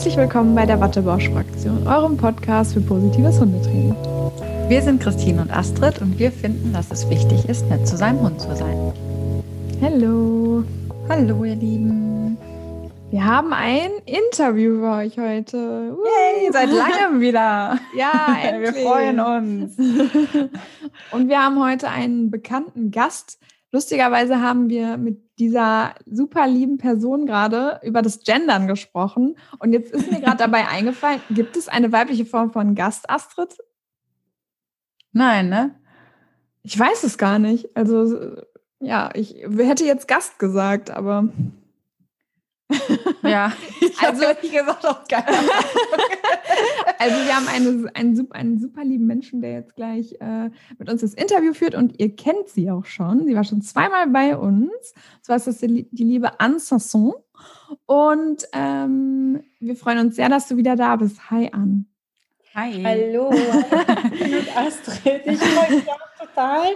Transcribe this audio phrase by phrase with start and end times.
[0.00, 3.94] Herzlich willkommen bei der Wattebausch-Fraktion, eurem Podcast für positives Hundetraining.
[4.66, 8.22] Wir sind Christine und Astrid und wir finden, dass es wichtig ist, nett zu seinem
[8.22, 8.94] Hund zu sein.
[9.82, 10.64] Hallo.
[11.06, 12.38] Hallo, ihr Lieben.
[13.10, 15.58] Wir haben ein Interview für euch heute.
[15.94, 16.02] Uh.
[16.02, 17.78] Yay, seit langem wieder.
[17.94, 18.74] Ja, endlich.
[18.74, 19.76] wir freuen uns.
[21.10, 23.38] und wir haben heute einen bekannten Gast.
[23.70, 29.36] Lustigerweise haben wir mit dieser super lieben Person gerade über das Gendern gesprochen.
[29.58, 33.56] Und jetzt ist mir gerade dabei eingefallen, gibt es eine weibliche Form von Gast, Astrid?
[35.12, 35.74] Nein, ne?
[36.62, 37.74] Ich weiß es gar nicht.
[37.74, 38.36] Also,
[38.80, 41.28] ja, ich hätte jetzt Gast gesagt, aber.
[43.22, 45.24] Ja, ich also ich gesagt auch geil.
[46.98, 51.00] also wir haben eine, einen, einen super lieben Menschen, der jetzt gleich äh, mit uns
[51.00, 53.26] das Interview führt und ihr kennt sie auch schon.
[53.26, 54.70] Sie war schon zweimal bei uns.
[54.70, 57.14] Und zwar ist das die, die liebe Anne Sasson.
[57.86, 61.30] Und ähm, wir freuen uns sehr, dass du wieder da bist.
[61.30, 61.84] Hi Anne.
[62.54, 62.82] Hi.
[62.82, 63.30] Hallo,
[64.10, 65.22] mit Astrid.
[65.24, 66.72] Ich freue mich auch total.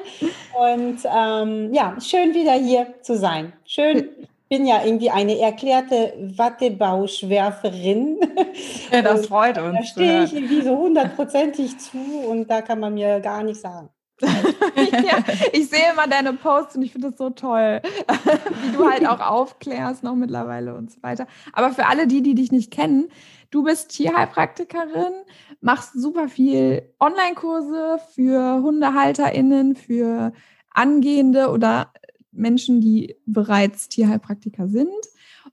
[0.55, 3.53] Und ähm, ja, schön wieder hier zu sein.
[3.65, 4.09] Schön
[4.57, 8.19] bin ja irgendwie eine erklärte Wattebauschwerferin.
[8.93, 9.79] Ja, das freut uns.
[9.79, 13.89] Da stehe ich irgendwie so hundertprozentig zu und da kann man mir gar nichts sagen.
[14.21, 17.83] ja, ich sehe immer deine Posts und ich finde das so toll,
[18.63, 21.27] wie du halt auch aufklärst noch mittlerweile und so weiter.
[21.53, 23.09] Aber für alle die, die dich nicht kennen,
[23.51, 25.15] du bist Tierheilpraktikerin,
[25.63, 30.33] machst super viel Online-Kurse für HundehalterInnen, für
[30.71, 31.91] angehende oder
[32.35, 34.91] Menschen, die bereits Tierheilpraktiker sind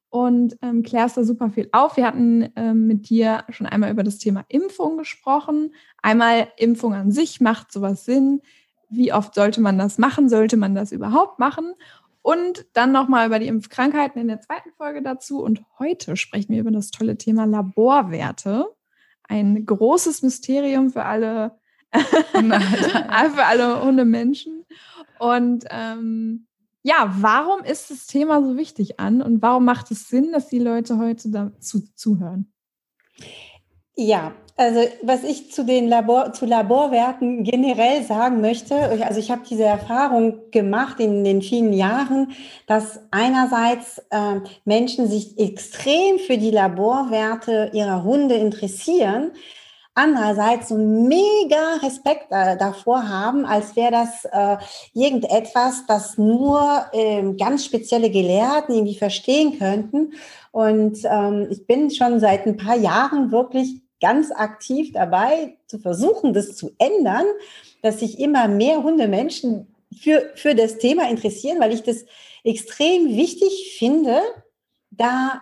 [0.10, 1.98] und ähm, klärst da super viel auf.
[1.98, 5.73] Wir hatten ähm, mit dir schon einmal über das Thema Impfung gesprochen.
[6.02, 8.42] Einmal Impfung an sich, macht sowas Sinn?
[8.90, 10.28] Wie oft sollte man das machen?
[10.28, 11.73] Sollte man das überhaupt machen?
[12.22, 15.42] Und dann nochmal über die Impfkrankheiten in der zweiten Folge dazu.
[15.42, 18.68] Und heute sprechen wir über das tolle Thema Laborwerte.
[19.23, 21.58] Ein großes Mysterium für alle,
[21.94, 24.66] für alle Hundemenschen.
[25.20, 26.48] Und ähm,
[26.83, 30.59] ja, warum ist das Thema so wichtig an und warum macht es Sinn, dass die
[30.59, 32.52] Leute heute dazu zuhören?
[33.95, 38.75] Ja, also was ich zu den Labor, zu Laborwerten generell sagen möchte,
[39.05, 42.31] also ich habe diese Erfahrung gemacht in den vielen Jahren,
[42.67, 49.31] dass einerseits äh, Menschen sich extrem für die Laborwerte ihrer Hunde interessieren,
[49.94, 54.58] andererseits so mega Respekt äh, davor haben, als wäre das äh,
[54.94, 60.14] irgendetwas, das nur äh, ganz spezielle Gelehrten irgendwie verstehen könnten.
[60.52, 66.34] Und ähm, ich bin schon seit ein paar Jahren wirklich ganz aktiv dabei, zu versuchen,
[66.34, 67.26] das zu ändern,
[67.82, 72.06] dass sich immer mehr Hundemenschen für, für das Thema interessieren, weil ich das
[72.44, 74.22] extrem wichtig finde,
[74.90, 75.42] da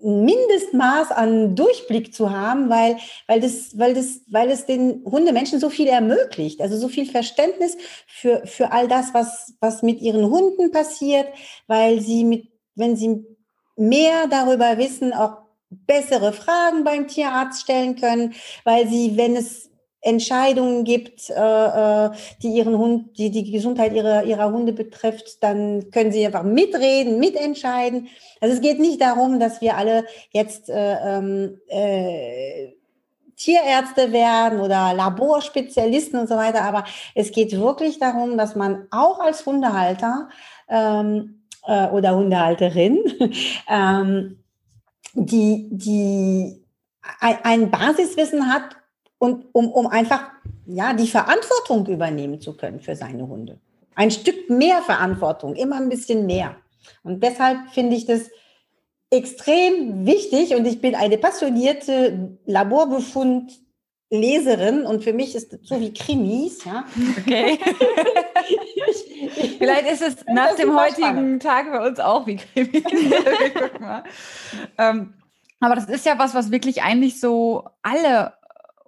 [0.00, 5.70] Mindestmaß an Durchblick zu haben, weil, weil, das, weil, das, weil es den Hundemenschen so
[5.70, 7.76] viel ermöglicht, also so viel Verständnis
[8.06, 11.28] für, für all das, was, was mit ihren Hunden passiert,
[11.66, 13.24] weil sie mit, wenn sie
[13.76, 15.38] mehr darüber wissen, auch
[15.70, 18.34] bessere Fragen beim Tierarzt stellen können,
[18.64, 19.70] weil sie, wenn es
[20.00, 22.10] Entscheidungen gibt, äh, äh,
[22.42, 27.18] die ihren Hund, die die Gesundheit ihrer, ihrer Hunde betrifft, dann können sie einfach mitreden,
[27.18, 28.08] mitentscheiden.
[28.40, 32.68] Also es geht nicht darum, dass wir alle jetzt äh, ähm, äh,
[33.36, 36.84] Tierärzte werden oder Laborspezialisten und so weiter, aber
[37.14, 40.28] es geht wirklich darum, dass man auch als Hundehalter
[40.68, 42.98] ähm, äh, oder Hundehalterin
[43.68, 44.42] ähm,
[45.14, 46.64] die, die
[47.20, 48.77] ein Basiswissen hat,
[49.18, 50.30] und um, um einfach
[50.66, 53.58] ja, die Verantwortung übernehmen zu können für seine Hunde.
[53.94, 56.56] Ein Stück mehr Verantwortung, immer ein bisschen mehr.
[57.02, 58.30] Und deshalb finde ich das
[59.10, 65.92] extrem wichtig und ich bin eine passionierte Laborbefund-Leserin und für mich ist es so wie
[65.94, 66.64] Krimis.
[66.64, 66.84] Ja.
[67.18, 67.58] Okay.
[69.58, 71.42] Vielleicht ist es nach dem heutigen spannend.
[71.42, 72.84] Tag bei uns auch wie Krimis.
[74.78, 75.14] ähm,
[75.60, 78.34] aber das ist ja was, was wirklich eigentlich so alle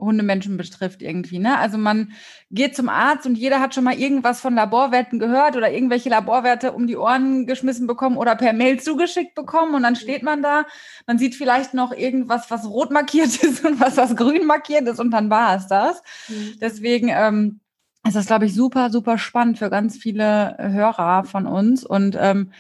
[0.00, 1.38] Hundemenschen betrifft irgendwie.
[1.38, 1.58] Ne?
[1.58, 2.12] Also man
[2.50, 6.73] geht zum Arzt und jeder hat schon mal irgendwas von Laborwerten gehört oder irgendwelche Laborwerte
[6.73, 10.64] um die Ohren geschmissen bekommen oder per Mail zugeschickt bekommen und dann steht man da,
[11.06, 14.99] man sieht vielleicht noch irgendwas, was rot markiert ist und was, was grün markiert ist
[14.99, 16.02] und dann war es das.
[16.29, 16.55] Mhm.
[16.61, 17.61] Deswegen ähm,
[18.06, 22.52] ist das, glaube ich, super, super spannend für ganz viele Hörer von uns und ähm,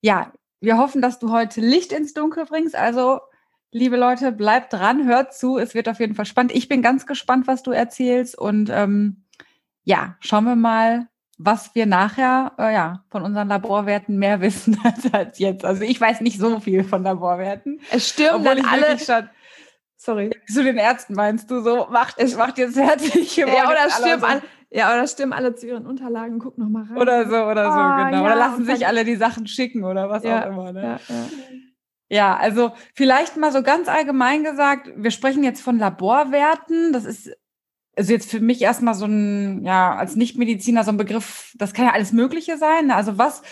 [0.00, 2.74] ja, wir hoffen, dass du heute Licht ins Dunkel bringst.
[2.74, 3.20] Also
[3.74, 5.58] Liebe Leute, bleibt dran, hört zu.
[5.58, 6.54] Es wird auf jeden Fall spannend.
[6.54, 8.38] Ich bin ganz gespannt, was du erzählst.
[8.38, 9.24] Und ähm,
[9.82, 15.12] ja, schauen wir mal, was wir nachher äh, ja, von unseren Laborwerten mehr wissen als,
[15.12, 15.64] als, jetzt.
[15.64, 17.80] Also ich weiß nicht so viel von Laborwerten.
[17.90, 18.96] Es stirben dann alle.
[18.96, 19.28] Schon,
[19.96, 20.30] sorry.
[20.46, 23.36] Zu den Ärzten meinst du so, macht, es macht jetzt fertig.
[23.36, 24.42] Ja, oder stirben alle.
[24.70, 26.96] Ja, oder stimmen alle zu ihren Unterlagen, guck noch mal rein.
[26.96, 28.22] Oder so, oder so, oh, genau.
[28.22, 30.72] Ja, oder lassen sich alle die Sachen schicken oder was ja, auch immer.
[30.72, 31.00] Ne?
[31.08, 31.14] Ja,
[32.14, 32.36] ja.
[32.36, 36.92] also vielleicht mal so ganz allgemein gesagt, wir sprechen jetzt von Laborwerten.
[36.92, 37.30] Das ist
[37.96, 41.86] also jetzt für mich erstmal so ein, ja, als Nichtmediziner so ein Begriff, das kann
[41.86, 42.90] ja alles Mögliche sein.
[42.90, 43.42] Also was,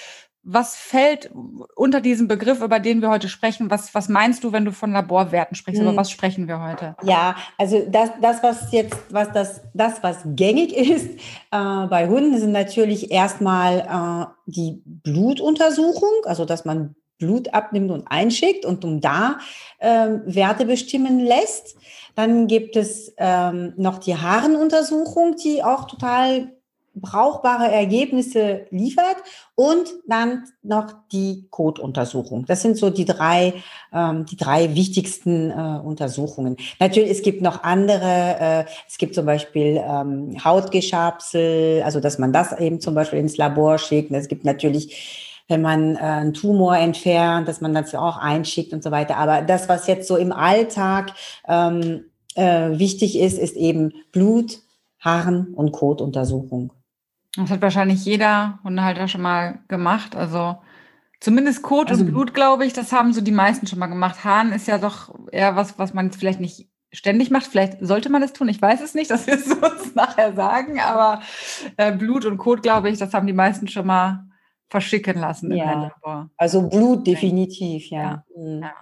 [0.42, 1.30] was fällt
[1.76, 3.70] unter diesem Begriff, über den wir heute sprechen?
[3.70, 5.80] Was, was meinst du, wenn du von Laborwerten sprichst?
[5.80, 5.88] Hm.
[5.88, 6.96] Über was sprechen wir heute?
[7.04, 11.10] Ja, also das, das was jetzt, was das, das, was gängig ist
[11.52, 18.06] äh, bei Hunden, sind natürlich erstmal äh, die Blutuntersuchung, also dass man Blut abnimmt und
[18.08, 19.38] einschickt und um da
[19.78, 21.76] äh, Werte bestimmen lässt.
[22.16, 26.52] Dann gibt es ähm, noch die Haarenuntersuchung, die auch total
[26.94, 29.16] brauchbare Ergebnisse liefert
[29.54, 32.44] und dann noch die Kotuntersuchung.
[32.44, 33.54] Das sind so die drei,
[33.92, 36.56] ähm, die drei wichtigsten äh, Untersuchungen.
[36.80, 38.36] Natürlich, es gibt noch andere.
[38.40, 43.36] Äh, es gibt zum Beispiel ähm, Hautgeschabsel, also dass man das eben zum Beispiel ins
[43.36, 44.10] Labor schickt.
[44.12, 48.82] Es gibt natürlich wenn man äh, einen Tumor entfernt, dass man das auch einschickt und
[48.82, 49.16] so weiter.
[49.16, 51.12] Aber das, was jetzt so im Alltag
[51.46, 52.04] ähm,
[52.34, 54.60] äh, wichtig ist, ist eben Blut,
[55.00, 56.72] Haaren und Kotuntersuchung.
[57.36, 60.14] Das hat wahrscheinlich jeder Hundehalter schon mal gemacht.
[60.14, 60.56] Also
[61.20, 64.24] zumindest Kot also, und Blut, glaube ich, das haben so die meisten schon mal gemacht.
[64.24, 67.46] Haaren ist ja doch eher was, was man vielleicht nicht ständig macht.
[67.46, 68.48] Vielleicht sollte man es tun.
[68.48, 70.78] Ich weiß es nicht, das wirst du uns nachher sagen.
[70.80, 71.22] Aber
[71.76, 74.26] äh, Blut und Kot, glaube ich, das haben die meisten schon mal
[74.72, 75.92] verschicken lassen ja.
[76.36, 78.00] Also Blut definitiv, ja.
[78.00, 78.24] ja.
[78.36, 78.62] Mhm.
[78.62, 78.72] ja.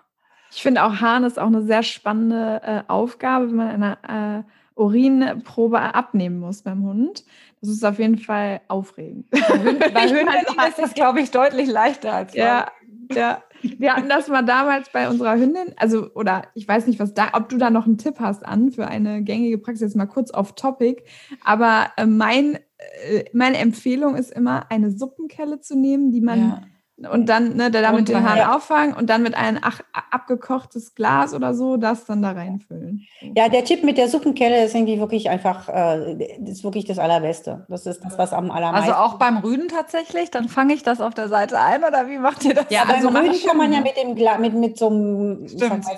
[0.53, 4.81] Ich finde auch Hahn ist auch eine sehr spannende äh, Aufgabe, wenn man eine äh,
[4.81, 7.25] Urinprobe abnehmen muss beim Hund.
[7.61, 9.31] Das ist auf jeden Fall aufregend.
[9.31, 12.73] Bei Hünden ist das, glaube ich, deutlich leichter als bei Ja,
[13.13, 13.43] ja.
[13.63, 17.31] Wir hatten das mal damals bei unserer Hündin, also, oder ich weiß nicht, was da,
[17.35, 20.33] ob du da noch einen Tipp hast an für eine gängige Praxis, jetzt mal kurz
[20.33, 21.05] off topic.
[21.45, 22.57] Aber äh, mein,
[23.05, 26.63] äh, meine Empfehlung ist immer, eine Suppenkelle zu nehmen, die man ja
[27.09, 29.81] und dann ne, damit den Hahn auffangen und dann mit einem ach,
[30.11, 33.07] abgekochtes Glas oder so das dann da reinfüllen.
[33.37, 37.65] Ja, der Tipp mit der Suppenkelle ist irgendwie wirklich einfach, äh, ist wirklich das Allerbeste.
[37.69, 38.93] Das ist das, was am allermeisten.
[38.93, 42.19] Also auch beim Rüden tatsächlich, dann fange ich das auf der Seite ein oder wie
[42.19, 42.67] macht ihr das?
[42.71, 45.47] Ja, also beim Rüden kann man ja mit dem Gla mit, mit so einem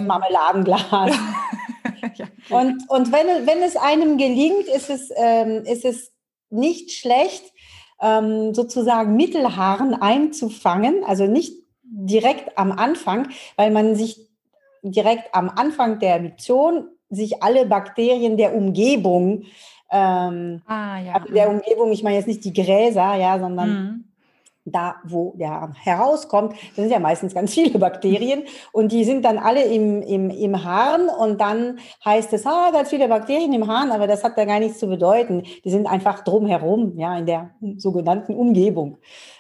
[0.01, 0.83] Marmeladenglas.
[2.15, 2.27] ja.
[2.51, 6.13] Und, und wenn, wenn es einem gelingt, ist es, ähm, ist es
[6.51, 7.53] nicht schlecht,
[8.03, 14.29] ähm, sozusagen Mittelhaaren einzufangen, also nicht direkt am Anfang, weil man sich
[14.83, 19.45] direkt am Anfang der Miktion sich alle Bakterien der Umgebung,
[19.91, 21.13] ähm, ah, ja.
[21.15, 24.05] also der Umgebung, ich meine jetzt nicht die Gräser, ja, sondern mhm
[24.65, 29.39] da, wo der herauskommt, das sind ja meistens ganz viele Bakterien und die sind dann
[29.39, 33.91] alle im, im, im Harn und dann heißt es, ah, ganz viele Bakterien im Harn,
[33.91, 35.43] aber das hat da gar nichts zu bedeuten.
[35.65, 38.99] Die sind einfach drumherum, ja, in der sogenannten Umgebung.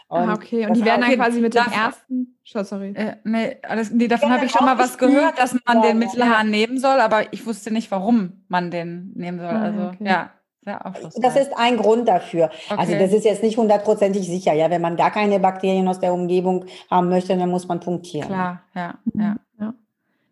[0.08, 0.66] Und ah, okay.
[0.66, 2.36] Und die werden dann quasi mit dem ersten.
[2.54, 2.92] Oh, sorry.
[2.94, 5.98] Äh, nee, alles, nee, davon ja, habe ich schon mal was gehört, dass man den
[5.98, 9.48] Mittelhahn nehmen soll, aber ich wusste nicht, warum man den nehmen soll.
[9.48, 10.04] Ah, also, okay.
[10.04, 10.30] ja.
[10.64, 12.44] Das ist ein Grund dafür.
[12.44, 12.80] Also okay.
[12.80, 14.52] Also das ist jetzt nicht hundertprozentig sicher.
[14.52, 18.28] Ja, wenn man gar keine Bakterien aus der Umgebung haben möchte, dann muss man punktieren.
[18.28, 19.36] Klar, ja, ja.
[19.58, 19.74] ja.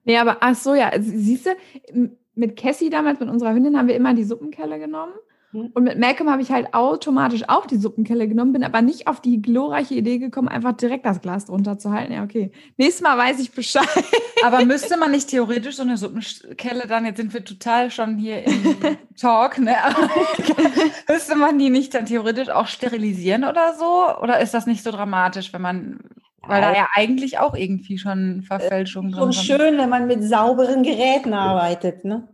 [0.04, 3.96] Nee, aber ach so, ja, siehst du, mit Cassie damals, mit unserer Hündin, haben wir
[3.96, 5.12] immer die Suppenkelle genommen.
[5.52, 5.70] Hm.
[5.74, 9.20] Und mit Malcolm habe ich halt automatisch auch die Suppenkelle genommen, bin aber nicht auf
[9.20, 12.12] die glorreiche Idee gekommen, einfach direkt das Glas drunter zu halten.
[12.12, 12.52] Ja, okay.
[12.76, 13.88] Nächstes Mal weiß ich Bescheid.
[14.44, 18.46] Aber müsste man nicht theoretisch so eine Suppenkelle dann, jetzt sind wir total schon hier
[18.46, 18.76] im
[19.20, 19.74] Talk, ne?
[21.08, 24.22] müsste man die nicht dann theoretisch auch sterilisieren oder so?
[24.22, 25.98] Oder ist das nicht so dramatisch, wenn man
[26.42, 29.44] weil da ja eigentlich auch irgendwie schon Verfälschungen drin sind.
[29.44, 32.28] Schon schön, wenn man mit sauberen Geräten arbeitet, ne?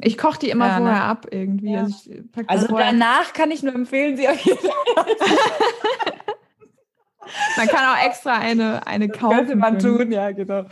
[0.00, 1.02] Ich koche die immer ja, vorher ne?
[1.02, 1.72] ab irgendwie.
[1.72, 1.82] Ja.
[1.82, 2.12] Also,
[2.46, 4.70] also danach kann ich nur empfehlen, sie auf jeden Fall.
[7.56, 9.36] man kann auch extra eine, eine kaufen.
[9.36, 10.64] Könnte man tun, ja, genau.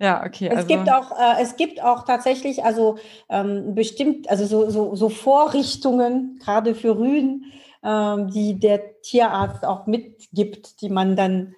[0.00, 0.48] Ja, okay.
[0.48, 0.68] Es also.
[0.68, 2.98] gibt auch, äh, es gibt auch tatsächlich, also
[3.28, 7.52] ähm, bestimmt, also so, so, so Vorrichtungen, gerade für Rüden,
[7.84, 11.54] ähm, die der Tierarzt auch mitgibt, die man dann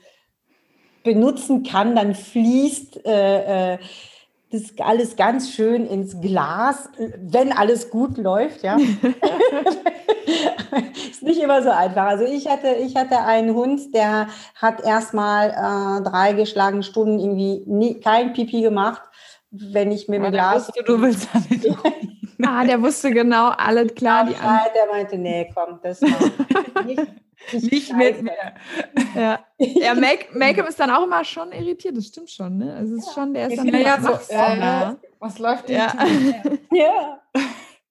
[1.03, 3.79] benutzen kann, dann fließt äh, äh,
[4.51, 6.89] das alles ganz schön ins Glas,
[7.19, 8.77] wenn alles gut läuft, ja.
[11.11, 12.05] ist nicht immer so einfach.
[12.05, 17.65] Also ich hatte, ich hatte einen Hund, der hat erstmal äh, drei geschlagene Stunden irgendwie
[17.67, 19.03] nie, kein Pipi gemacht,
[19.51, 20.69] wenn ich mit dem Glas.
[20.69, 21.29] Du, du willst
[22.45, 24.25] Ah, der wusste genau, alles klar.
[24.25, 27.03] Die Bescheid, der meinte, nee, komm, das macht nicht,
[27.53, 28.33] nicht, nicht mit mir.
[29.15, 29.95] Ja, ja
[30.35, 32.75] Malcolm ist dann auch immer schon irritiert, das stimmt schon, ne?
[32.75, 35.77] Also es ist schon, der ist dann ja, so, ja, was läuft denn?
[35.77, 35.93] Ja.
[36.73, 37.21] ja.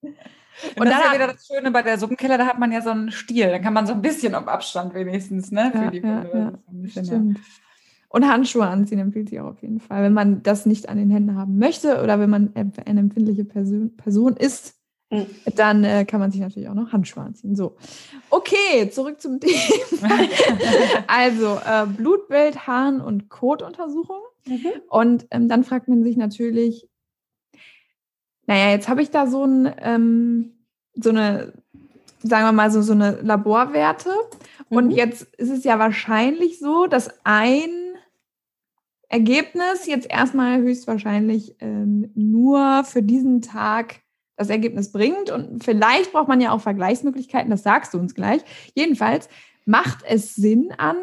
[0.02, 2.80] Und, und das ist ja wieder das Schöne bei der Suppenkiller, da hat man ja
[2.80, 5.70] so einen Stiel, da kann man so ein bisschen auf Abstand wenigstens, ne?
[5.72, 6.52] Für ja, die ja, ja.
[6.88, 7.40] Stimmt.
[8.08, 10.02] Und Handschuhe anziehen empfiehlt sich auch auf jeden Fall.
[10.02, 13.96] Wenn man das nicht an den Händen haben möchte oder wenn man eine empfindliche Person,
[13.96, 14.74] Person ist,
[15.10, 15.26] mhm.
[15.56, 17.56] dann äh, kann man sich natürlich auch noch Handschuhe anziehen.
[17.56, 17.76] So,
[18.30, 20.18] okay, zurück zum Thema.
[21.08, 24.20] also äh, Blutbild, Harn- und Kotuntersuchung.
[24.46, 24.70] Mhm.
[24.88, 26.88] Und ähm, dann fragt man sich natürlich,
[28.46, 30.52] naja, jetzt habe ich da so, ein, ähm,
[30.94, 31.52] so eine,
[32.22, 34.10] sagen wir mal, so, so eine Laborwerte.
[34.70, 34.76] Mhm.
[34.76, 37.85] Und jetzt ist es ja wahrscheinlich so, dass ein
[39.08, 44.00] Ergebnis jetzt erstmal höchstwahrscheinlich ähm, nur für diesen Tag
[44.36, 45.30] das Ergebnis bringt.
[45.30, 48.42] Und vielleicht braucht man ja auch Vergleichsmöglichkeiten, das sagst du uns gleich.
[48.74, 49.28] Jedenfalls
[49.64, 50.96] macht es Sinn an,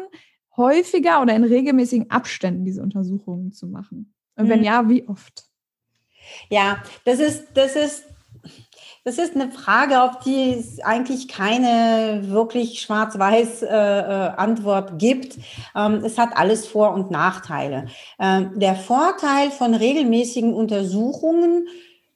[0.56, 4.14] häufiger oder in regelmäßigen Abständen diese Untersuchungen zu machen.
[4.36, 4.64] Und wenn mhm.
[4.64, 5.44] ja, wie oft?
[6.48, 8.04] Ja, das ist, das ist,
[9.04, 15.36] das ist eine Frage, auf die es eigentlich keine wirklich schwarz-weiß äh, äh, Antwort gibt.
[15.76, 17.86] Ähm, es hat alles Vor- und Nachteile.
[18.18, 21.68] Ähm, der Vorteil von regelmäßigen Untersuchungen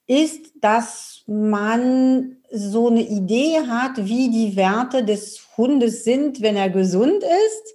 [0.07, 6.71] ist, dass man so eine Idee hat, wie die Werte des Hundes sind, wenn er
[6.71, 7.75] gesund ist.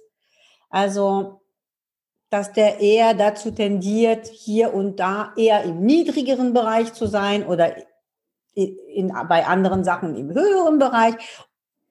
[0.70, 1.40] Also
[2.30, 7.76] dass der eher dazu tendiert, hier und da eher im niedrigeren Bereich zu sein oder
[8.54, 11.14] in, bei anderen Sachen im höheren Bereich.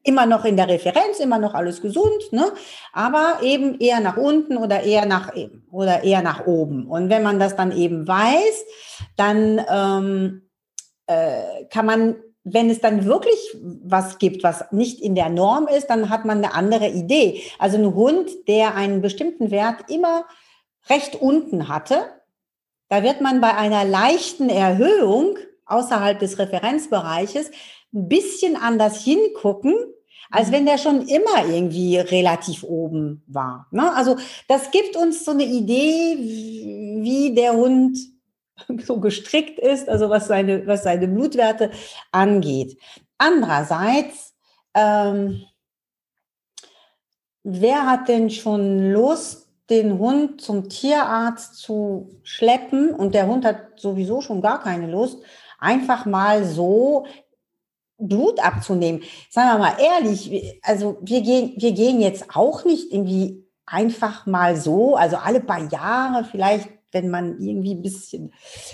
[0.06, 2.52] Immer noch in der Referenz, immer noch alles gesund, ne?
[2.92, 5.32] aber eben eher nach unten oder eher nach
[5.72, 6.88] oder eher nach oben.
[6.88, 8.66] Und wenn man das dann eben weiß,
[9.16, 10.50] dann ähm,
[11.08, 13.40] äh, kann man wenn es dann wirklich
[13.84, 17.42] was gibt, was nicht in der Norm ist, dann hat man eine andere Idee.
[17.58, 20.26] Also ein Hund, der einen bestimmten Wert immer
[20.90, 22.04] recht unten hatte,
[22.90, 27.52] da wird man bei einer leichten Erhöhung außerhalb des Referenzbereiches
[27.94, 29.76] ein bisschen anders hingucken,
[30.32, 33.68] als wenn der schon immer irgendwie relativ oben war.
[33.72, 33.94] Ne?
[33.94, 34.18] Also
[34.48, 37.98] das gibt uns so eine Idee, wie der Hund
[38.84, 41.72] so gestrickt ist, also was seine, was seine Blutwerte
[42.12, 42.78] angeht.
[43.18, 44.34] Andererseits,
[44.74, 45.44] ähm,
[47.44, 53.80] wer hat denn schon Lust, den Hund zum Tierarzt zu schleppen und der Hund hat
[53.80, 55.24] sowieso schon gar keine Lust,
[55.64, 57.06] einfach mal so
[57.98, 59.02] Blut abzunehmen.
[59.30, 64.56] Sagen wir mal ehrlich, also wir gehen, wir gehen jetzt auch nicht irgendwie einfach mal
[64.56, 68.32] so, also alle paar Jahre vielleicht wenn man irgendwie ein bisschen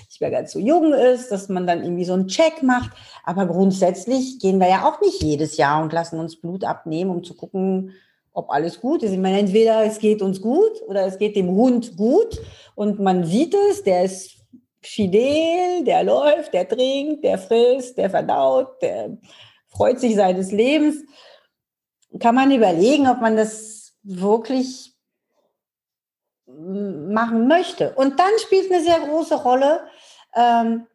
[0.08, 2.92] nicht mehr ganz so jung ist, dass man dann irgendwie so einen Check macht.
[3.24, 7.24] Aber grundsätzlich gehen wir ja auch nicht jedes Jahr und lassen uns Blut abnehmen, um
[7.24, 7.94] zu gucken,
[8.34, 9.12] ob alles gut ist.
[9.12, 12.40] Ich meine, entweder es geht uns gut oder es geht dem Hund gut
[12.76, 14.39] und man sieht es, der ist
[14.82, 19.18] fidel, der läuft, der trinkt, der frisst, der verdaut, der
[19.68, 21.04] freut sich seines Lebens.
[22.20, 24.94] Kann man überlegen, ob man das wirklich
[26.48, 27.94] machen möchte.
[27.96, 29.82] Und dann spielt eine sehr große Rolle
[30.36, 30.88] ähm,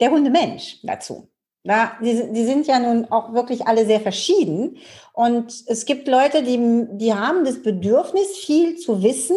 [0.00, 1.28] der Hundemensch dazu.
[1.64, 4.78] Ja, die, die sind ja nun auch wirklich alle sehr verschieden.
[5.12, 9.36] Und es gibt Leute, die, die haben das Bedürfnis, viel zu wissen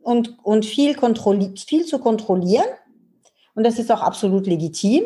[0.00, 0.96] und, und viel,
[1.56, 2.66] viel zu kontrollieren.
[3.58, 5.02] Und das ist auch absolut legitim.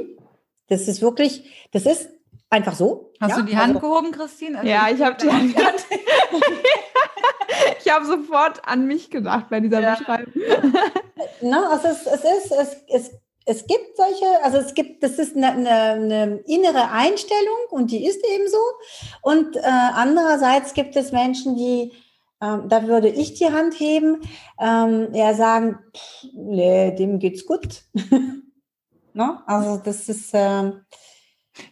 [0.68, 2.10] Das ist wirklich, das ist
[2.50, 3.10] einfach so.
[3.18, 3.36] Hast ja?
[3.38, 4.58] du die Hand also, gehoben, Christine?
[4.58, 5.54] Also ja, ich habe die Hand.
[7.82, 9.94] ich habe sofort an mich gedacht bei dieser ja.
[9.94, 10.34] Beschreibung.
[11.40, 13.10] Na, also es, es ist, es, es,
[13.46, 18.04] es gibt solche, also es gibt, das ist eine, eine, eine innere Einstellung und die
[18.04, 18.58] ist eben so.
[19.22, 21.92] Und äh, andererseits gibt es Menschen, die,
[22.42, 24.20] ähm, da würde ich die Hand heben,
[24.60, 27.84] ähm, eher sagen, pff, nee, dem geht's gut.
[29.14, 29.40] no?
[29.46, 30.80] Also das ist, ähm,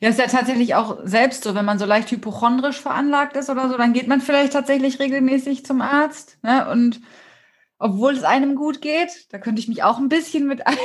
[0.01, 3.69] ja, ist ja tatsächlich auch selbst so, wenn man so leicht hypochondrisch veranlagt ist oder
[3.69, 6.39] so, dann geht man vielleicht tatsächlich regelmäßig zum Arzt.
[6.43, 6.69] Ne?
[6.71, 7.01] Und
[7.81, 10.77] obwohl es einem gut geht, da könnte ich mich auch ein bisschen mit ein.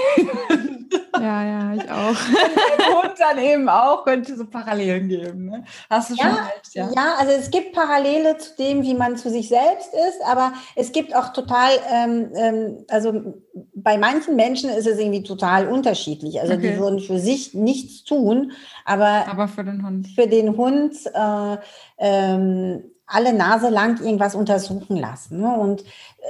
[1.20, 3.04] Ja, ja, ich auch.
[3.04, 5.46] Und dann eben auch, könnte so Parallelen geben.
[5.46, 5.64] Ne?
[5.90, 6.90] Hast du schon ja, recht, ja?
[6.96, 10.92] Ja, also es gibt Parallele zu dem, wie man zu sich selbst ist, aber es
[10.92, 13.42] gibt auch total, ähm, ähm, also
[13.74, 16.40] bei manchen Menschen ist es irgendwie total unterschiedlich.
[16.40, 16.74] Also okay.
[16.74, 18.54] die würden für sich nichts tun,
[18.86, 20.08] aber, aber für den Hund.
[20.16, 21.58] Für den Hund äh,
[21.98, 25.42] ähm, alle Nase lang irgendwas untersuchen lassen.
[25.42, 25.54] Ne?
[25.54, 25.84] Und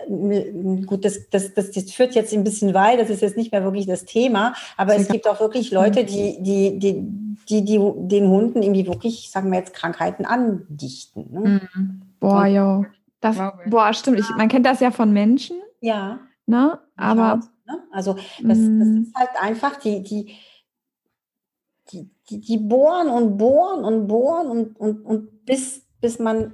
[0.09, 3.51] äh, gut, das, das, das, das führt jetzt ein bisschen weit, das ist jetzt nicht
[3.51, 7.01] mehr wirklich das Thema, aber es gibt auch wirklich Leute, die, die, die,
[7.49, 11.27] die, die den Hunden irgendwie wirklich, sagen wir jetzt, Krankheiten andichten.
[11.31, 11.61] Ne?
[11.73, 12.01] Mhm.
[12.19, 12.85] Boah, ja.
[13.21, 14.19] Das, boah, stimmt.
[14.19, 15.57] Ich, man kennt das ja von Menschen.
[15.79, 16.19] Ja.
[16.45, 16.79] Ne?
[16.95, 17.39] Aber.
[17.65, 17.83] Ne?
[17.91, 19.01] Also, das, das mhm.
[19.07, 20.35] ist halt einfach die, die,
[21.91, 26.53] die, die, die bohren und bohren und bohren und, und, und bis, bis man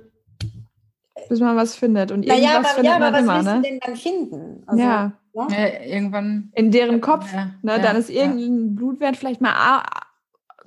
[1.29, 2.11] bis man was findet.
[2.11, 3.55] Und irgendwas aber, findet ja, man aber immer, was ne?
[3.55, 4.63] du denn dann finden?
[4.65, 5.11] Also, ja.
[5.33, 5.47] Ne?
[5.49, 5.95] ja.
[5.95, 6.51] Irgendwann.
[6.55, 7.31] In deren Kopf.
[7.33, 7.71] Ja, ne?
[7.73, 9.83] ja, dann ist irgendein Blutwert vielleicht mal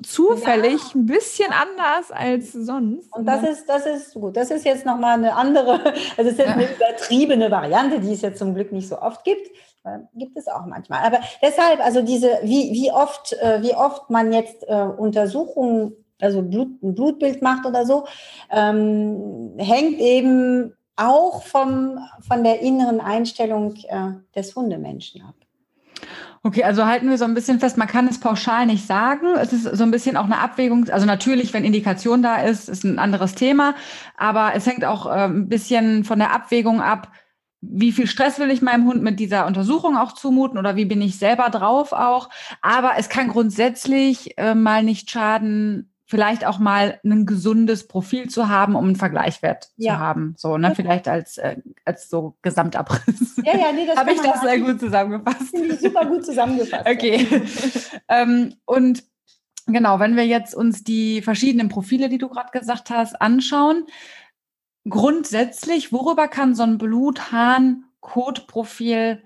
[0.02, 3.12] zufällig ein bisschen anders als sonst.
[3.14, 3.50] Und das ne?
[3.50, 4.36] ist, das ist gut.
[4.36, 8.22] Das ist jetzt nochmal eine andere, also das ist jetzt eine übertriebene Variante, die es
[8.22, 9.50] jetzt zum Glück nicht so oft gibt.
[10.14, 11.04] Gibt es auch manchmal.
[11.04, 16.42] Aber deshalb, also diese, wie, wie oft, äh, wie oft man jetzt äh, Untersuchungen also
[16.42, 18.06] Blut, ein Blutbild macht oder so,
[18.50, 25.34] ähm, hängt eben auch vom, von der inneren Einstellung äh, des Hundemenschen ab.
[26.46, 29.28] Okay, also halten wir so ein bisschen fest, man kann es pauschal nicht sagen.
[29.40, 30.90] Es ist so ein bisschen auch eine Abwägung.
[30.90, 33.74] Also natürlich, wenn Indikation da ist, ist ein anderes Thema.
[34.18, 37.10] Aber es hängt auch äh, ein bisschen von der Abwägung ab,
[37.62, 41.00] wie viel Stress will ich meinem Hund mit dieser Untersuchung auch zumuten oder wie bin
[41.00, 42.28] ich selber drauf auch.
[42.60, 48.48] Aber es kann grundsätzlich äh, mal nicht schaden, vielleicht auch mal ein gesundes Profil zu
[48.48, 49.94] haben, um einen Vergleichswert ja.
[49.94, 50.34] zu haben.
[50.36, 53.40] So, ne, vielleicht als, äh, als so Gesamtabriss.
[53.42, 55.48] Ja, ja, nee, das habe ich das sehr gut zusammengefasst.
[55.50, 56.86] Finde ich super gut zusammengefasst.
[56.86, 57.26] okay.
[58.08, 59.02] ähm, und
[59.66, 63.86] genau, wenn wir jetzt uns die verschiedenen Profile, die du gerade gesagt hast, anschauen,
[64.88, 69.22] grundsätzlich, worüber kann so ein Bluthahn-Kotprofil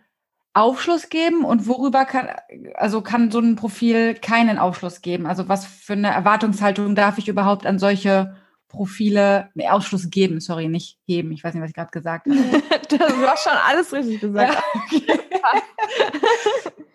[0.55, 2.28] Aufschluss geben und worüber kann,
[2.75, 5.26] also kann so ein Profil keinen Aufschluss geben?
[5.26, 8.35] Also was für eine Erwartungshaltung darf ich überhaupt an solche
[8.69, 11.33] Profile, nee, Aufschluss geben, sorry, nicht geben.
[11.33, 12.38] Ich weiß nicht, was ich gerade gesagt habe.
[12.90, 14.62] du hast schon alles richtig gesagt.
[14.90, 15.00] Ja.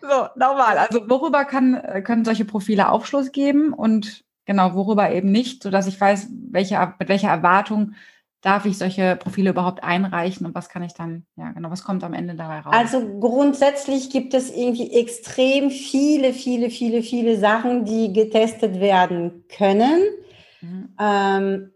[0.00, 0.78] so, nochmal.
[0.78, 6.00] Also worüber kann, können solche Profile Aufschluss geben und genau, worüber eben nicht, sodass ich
[6.00, 7.94] weiß, welche, mit welcher Erwartung
[8.44, 12.04] darf ich solche Profile überhaupt einreichen und was kann ich dann, ja genau, was kommt
[12.04, 12.74] am Ende dabei raus?
[12.76, 20.02] Also grundsätzlich gibt es irgendwie extrem viele, viele, viele, viele Sachen, die getestet werden können.
[20.60, 20.88] Mhm.
[21.00, 21.70] Ähm,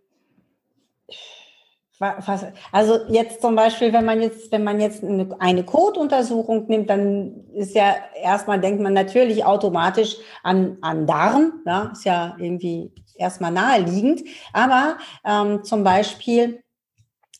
[2.70, 7.74] also jetzt zum Beispiel, wenn man jetzt, wenn man jetzt eine, Kotuntersuchung nimmt, dann ist
[7.74, 14.22] ja erstmal denkt man natürlich automatisch an, an Darm, ja, ist ja irgendwie erstmal naheliegend.
[14.52, 16.62] Aber ähm, zum Beispiel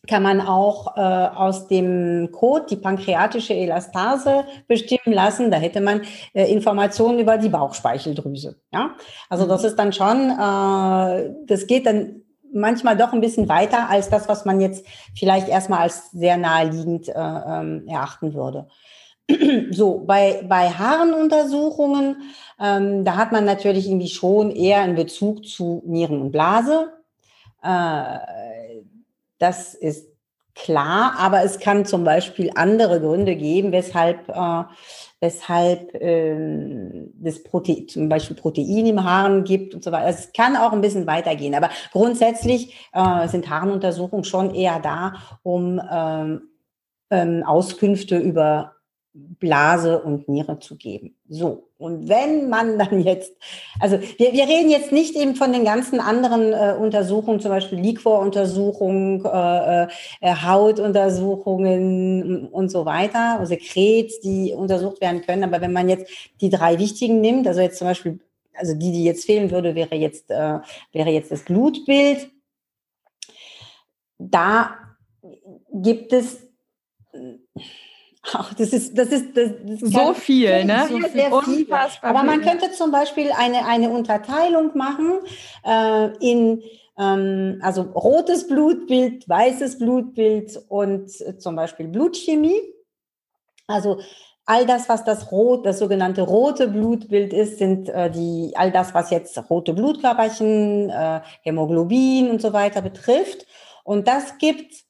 [0.09, 5.51] kann man auch äh, aus dem Kot die pankreatische Elastase bestimmen lassen.
[5.51, 8.57] Da hätte man äh, Informationen über die Bauchspeicheldrüse.
[8.73, 8.97] Ja,
[9.29, 14.09] also das ist dann schon, äh, das geht dann manchmal doch ein bisschen weiter als
[14.09, 14.85] das, was man jetzt
[15.15, 18.69] vielleicht erstmal als sehr naheliegend äh, ähm, erachten würde.
[19.71, 22.17] So, bei, bei Haarenuntersuchungen,
[22.59, 26.93] ähm, da hat man natürlich irgendwie schon eher einen Bezug zu Nieren und Blase.
[27.63, 28.19] Äh,
[29.39, 30.09] das ist
[30.55, 34.65] klar, aber es kann zum Beispiel andere Gründe geben, weshalb, äh,
[35.21, 40.09] weshalb äh, das Protein, zum Beispiel Protein im Haaren gibt und so weiter.
[40.09, 45.81] Es kann auch ein bisschen weitergehen, aber grundsätzlich äh, sind Haarenuntersuchungen schon eher da, um
[45.91, 46.43] ähm,
[47.11, 48.78] ähm, Auskünfte über
[49.15, 51.17] Blase und Niere zu geben.
[51.29, 53.35] So, und wenn man dann jetzt,
[53.81, 57.79] also wir, wir reden jetzt nicht eben von den ganzen anderen äh, Untersuchungen, zum Beispiel
[57.79, 59.89] Liquoruntersuchungen, äh, äh,
[60.23, 65.45] Hautuntersuchungen und so weiter, Sekret, die untersucht werden können.
[65.45, 66.09] Aber wenn man jetzt
[66.41, 68.21] die drei wichtigen nimmt, also jetzt zum Beispiel,
[68.55, 70.59] also die, die jetzt fehlen würde, wäre jetzt, äh,
[70.93, 72.31] wäre jetzt das Blutbild.
[74.19, 74.75] Da
[75.73, 76.43] gibt es
[78.33, 80.87] Ach, das ist, das ist, das, das so viel, ne?
[80.89, 81.67] Sehr, sehr viel.
[82.03, 85.21] Aber man könnte zum Beispiel eine, eine Unterteilung machen
[85.65, 86.63] äh, in
[86.99, 92.61] ähm, also rotes Blutbild, weißes Blutbild und äh, zum Beispiel Blutchemie.
[93.67, 94.01] Also
[94.45, 98.95] all das, was das rot, das sogenannte rote Blutbild ist, sind äh, die all das,
[98.95, 103.47] was jetzt rote Blutkörperchen, äh, Hämoglobin und so weiter betrifft.
[103.85, 104.88] Und das gibt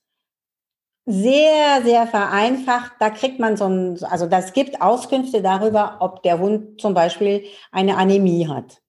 [1.08, 2.92] sehr, sehr vereinfacht.
[3.00, 7.44] Da kriegt man so ein, also das gibt Auskünfte darüber, ob der Hund zum Beispiel
[7.72, 8.82] eine Anämie hat.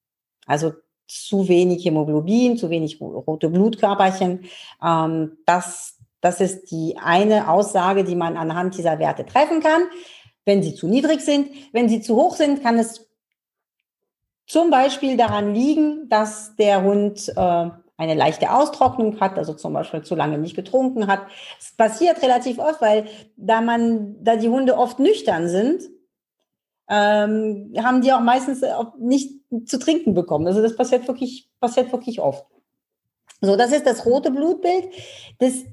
[0.45, 0.73] Also
[1.07, 4.45] zu wenig Hämoglobin, zu wenig rote Blutkörperchen.
[4.83, 9.83] Ähm, das, das ist die eine Aussage, die man anhand dieser Werte treffen kann.
[10.43, 13.07] Wenn sie zu niedrig sind, wenn sie zu hoch sind, kann es
[14.45, 17.69] zum Beispiel daran liegen, dass der Hund äh,
[17.99, 21.19] eine leichte Austrocknung hat, also zum Beispiel zu lange nicht getrunken hat.
[21.59, 25.83] Es passiert relativ oft, weil da man, da die Hunde oft nüchtern sind,
[26.87, 30.47] ähm, haben die auch meistens auch nicht zu trinken bekommen.
[30.47, 32.45] Also das passiert wirklich, passiert wirklich oft.
[33.41, 34.85] So, das ist das rote Blutbild.
[35.39, 35.65] Das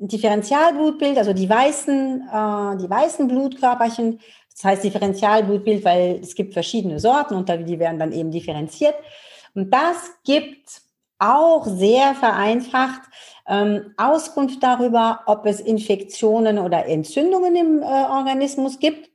[0.00, 4.18] Differentialblutbild, also die weißen, äh, die weißen Blutkörperchen,
[4.52, 8.94] das heißt Differentialblutbild, weil es gibt verschiedene Sorten und die werden dann eben differenziert.
[9.54, 10.87] Und das gibt
[11.18, 13.02] auch sehr vereinfacht
[13.48, 19.10] ähm, Auskunft darüber, ob es Infektionen oder Entzündungen im äh, Organismus gibt.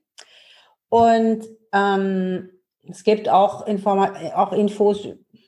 [0.89, 2.49] Und ähm,
[2.89, 5.07] es gibt auch, Informa auch Infos,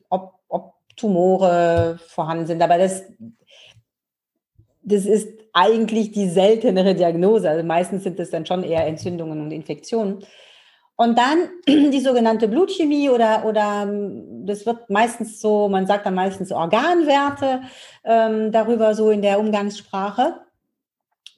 [0.10, 2.62] ob, ob Tumore vorhanden sind.
[2.62, 3.04] Aber das,
[4.84, 7.50] das ist eigentlich die seltenere Diagnose.
[7.50, 10.24] Also meistens sind es dann schon eher Entzündungen und Infektionen.
[10.98, 13.88] Und dann die sogenannte Blutchemie oder, oder
[14.46, 17.62] das wird meistens so, man sagt dann meistens Organwerte
[18.04, 20.42] ähm, darüber so in der Umgangssprache.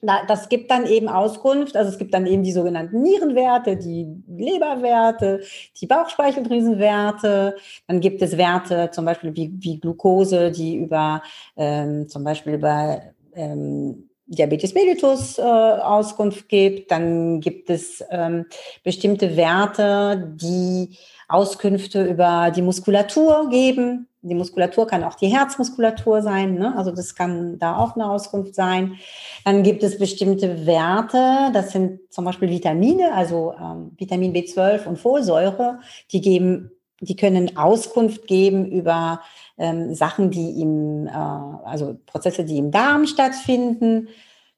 [0.00, 5.40] Das gibt dann eben Auskunft, also es gibt dann eben die sogenannten Nierenwerte, die Leberwerte,
[5.80, 7.56] die Bauchspeicheldrüsenwerte,
[7.88, 11.20] dann gibt es Werte zum Beispiel wie, wie Glucose, die über
[11.56, 13.02] ähm, zum Beispiel über
[13.34, 16.90] ähm, Diabetes mellitus äh, Auskunft gibt.
[16.90, 18.46] Dann gibt es ähm,
[18.84, 20.96] bestimmte Werte, die
[21.28, 24.06] Auskünfte über die Muskulatur geben.
[24.20, 26.76] Die Muskulatur kann auch die Herzmuskulatur sein, ne?
[26.76, 28.96] also das kann da auch eine Auskunft sein.
[29.44, 34.98] Dann gibt es bestimmte Werte, das sind zum Beispiel Vitamine, also ähm, Vitamin B12 und
[34.98, 35.78] Folsäure,
[36.10, 39.20] die geben, die können Auskunft geben über
[39.56, 44.08] ähm, Sachen, die im, äh, also Prozesse, die im Darm stattfinden.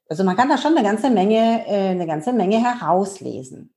[0.08, 3.72] Also man kann da schon eine ganze Menge, äh, eine ganze Menge herauslesen.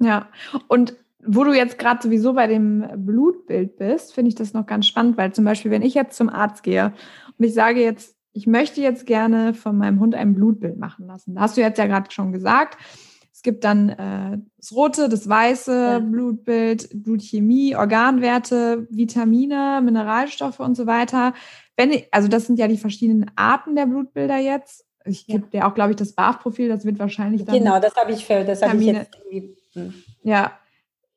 [0.00, 0.28] Ja,
[0.68, 4.86] und wo du jetzt gerade sowieso bei dem Blutbild bist, finde ich das noch ganz
[4.86, 6.92] spannend, weil zum Beispiel, wenn ich jetzt zum Arzt gehe
[7.38, 11.34] und ich sage jetzt, ich möchte jetzt gerne von meinem Hund ein Blutbild machen lassen.
[11.36, 12.76] Da hast du jetzt ja gerade schon gesagt.
[13.44, 15.98] Es gibt dann äh, das rote, das weiße ja.
[15.98, 21.34] Blutbild, Blutchemie, Organwerte, Vitamine, Mineralstoffe und so weiter.
[21.76, 24.86] Wenn, also das sind ja die verschiedenen Arten der Blutbilder jetzt.
[25.04, 25.60] Ich gebe ja.
[25.60, 27.58] dir auch, glaube ich, das BAF-Profil, das wird wahrscheinlich dann.
[27.58, 29.54] Genau, das habe ich für, das habe ich jetzt irgendwie.
[29.74, 29.92] Hm.
[30.22, 30.52] Ja,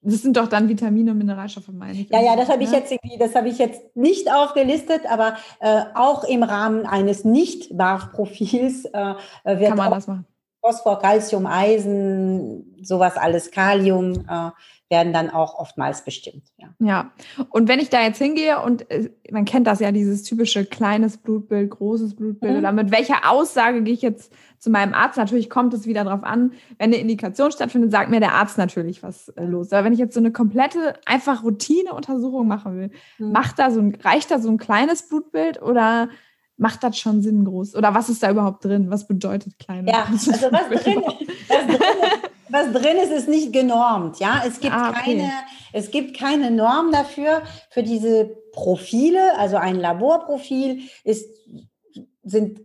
[0.02, 2.10] das sind doch dann Vitamine und Mineralstoffe, meine ich.
[2.10, 2.80] Ja, ja, das habe ich ne?
[2.80, 8.84] jetzt irgendwie, das habe ich jetzt nicht aufgelistet, aber äh, auch im Rahmen eines Nicht-BAF-Profils
[8.84, 10.26] äh, wird Kann man das machen.
[10.68, 14.52] Phosphor, Calcium, Eisen, sowas alles, Kalium äh,
[14.90, 16.44] werden dann auch oftmals bestimmt.
[16.58, 16.68] Ja.
[16.80, 17.12] ja,
[17.50, 21.18] und wenn ich da jetzt hingehe und äh, man kennt das ja, dieses typische kleines
[21.18, 22.60] Blutbild, großes Blutbild, mhm.
[22.60, 25.18] oder mit welcher Aussage gehe ich jetzt zu meinem Arzt?
[25.18, 29.04] Natürlich kommt es wieder darauf an, wenn eine Indikation stattfindet, sagt mir der Arzt natürlich,
[29.04, 29.74] was äh, los ist.
[29.74, 33.32] Aber wenn ich jetzt so eine komplette, einfach Routineuntersuchung machen will, mhm.
[33.32, 36.10] macht da so ein, reicht da so ein kleines Blutbild oder
[36.58, 37.76] macht das schon Sinn groß?
[37.76, 38.90] Oder was ist da überhaupt drin?
[38.90, 39.88] Was bedeutet klein?
[39.88, 40.42] Ja, also was
[40.84, 44.20] drin, was drin, ist, was drin ist, ist nicht genormt.
[44.20, 45.18] Ja, es gibt ah, okay.
[45.18, 45.32] keine,
[45.74, 49.38] es gibt keine Norm dafür für diese Profile.
[49.38, 51.30] Also ein Laborprofil ist,
[52.24, 52.62] sind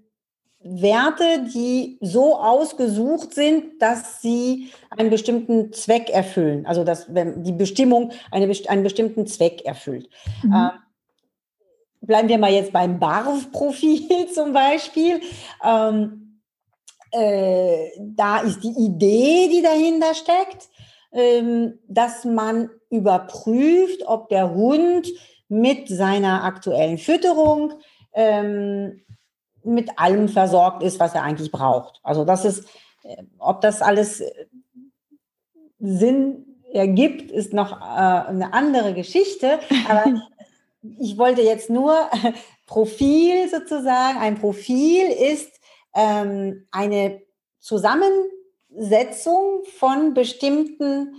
[0.64, 6.66] Werte, die so ausgesucht sind, dass sie einen bestimmten Zweck erfüllen.
[6.66, 10.09] Also dass wenn die Bestimmung eine, einen bestimmten Zweck erfüllt.
[10.42, 10.52] Mhm.
[10.52, 10.70] Ähm,
[12.02, 15.20] bleiben wir mal jetzt beim BARF-Profil zum Beispiel.
[15.64, 16.40] Ähm,
[17.12, 20.68] äh, da ist die Idee, die dahinter steckt,
[21.12, 25.08] ähm, dass man überprüft, ob der Hund
[25.48, 27.74] mit seiner aktuellen Fütterung
[28.14, 29.02] ähm,
[29.62, 32.00] mit allem versorgt ist, was er eigentlich braucht.
[32.02, 32.66] Also das ist,
[33.04, 34.22] äh, ob das alles
[35.78, 39.60] Sinn ergibt, ist noch äh, eine andere Geschichte.
[39.88, 40.04] Aber
[40.99, 41.97] ich wollte jetzt nur
[42.66, 44.18] Profil sozusagen.
[44.18, 45.51] Ein Profil ist
[45.95, 47.23] ähm, eine
[47.61, 51.14] Zusammensetzung von bestimmten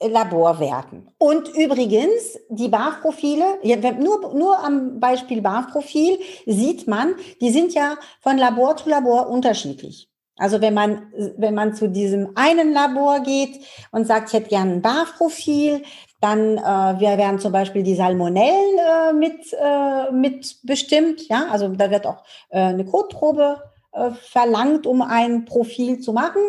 [0.00, 1.08] Laborwerten.
[1.18, 3.58] Und übrigens, die BAF-Profile,
[3.98, 10.10] nur, nur am Beispiel BAF-Profil sieht man, die sind ja von Labor zu Labor unterschiedlich.
[10.38, 14.72] Also wenn man, wenn man zu diesem einen Labor geht und sagt, ich hätte gerne
[14.72, 15.82] ein BAF-Profil,
[16.26, 21.28] dann äh, wir werden zum Beispiel die Salmonellen äh, mit, äh, mit bestimmt.
[21.28, 23.62] Ja, also da wird auch äh, eine Kotprobe
[23.92, 26.42] äh, verlangt, um ein Profil zu machen.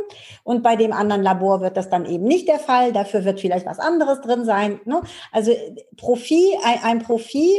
[0.43, 2.91] Und bei dem anderen Labor wird das dann eben nicht der Fall.
[2.91, 4.79] Dafür wird vielleicht was anderes drin sein.
[4.85, 5.01] Ne?
[5.31, 5.51] Also
[5.95, 7.55] Profil, ein, Profil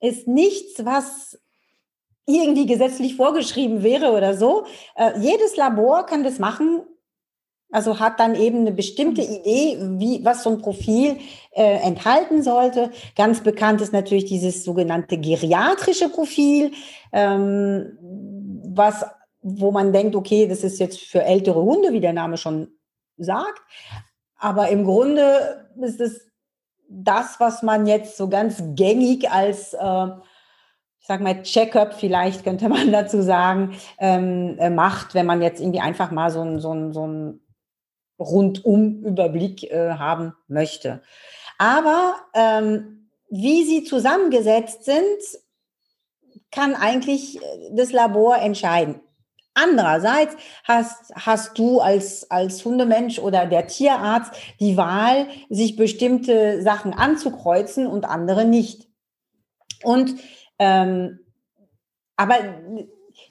[0.00, 1.38] ist nichts, was
[2.26, 4.66] irgendwie gesetzlich vorgeschrieben wäre oder so.
[4.96, 6.82] Äh, jedes Labor kann das machen,
[7.72, 9.34] Also hat dann eben eine bestimmte mhm.
[9.34, 11.18] Idee, wie, was so ein Profil
[11.52, 12.90] äh, enthalten sollte.
[13.16, 16.72] Ganz bekannt ist natürlich dieses sogenannte geriatrische Profil,
[17.12, 17.96] ähm,
[18.74, 19.04] was,
[19.42, 22.68] wo man denkt, okay, das ist jetzt für ältere Hunde, wie der Name schon
[23.16, 23.62] sagt.
[24.36, 26.28] Aber im Grunde ist es
[26.88, 30.06] das, was man jetzt so ganz gängig als äh,
[31.00, 35.60] ich sag mal, Check-up vielleicht könnte man dazu sagen, ähm, äh, macht, wenn man jetzt
[35.60, 37.40] irgendwie einfach mal so ein, so ein, so ein
[38.20, 41.02] Rundum-Überblick äh, haben möchte.
[41.58, 45.40] Aber ähm, wie sie zusammengesetzt sind,
[46.50, 49.00] kann eigentlich äh, das Labor entscheiden.
[49.54, 56.94] Andererseits hast, hast du als, als Hundemensch oder der Tierarzt die Wahl, sich bestimmte Sachen
[56.94, 58.88] anzukreuzen und andere nicht.
[59.82, 60.14] Und
[60.58, 61.18] ähm,
[62.16, 62.36] aber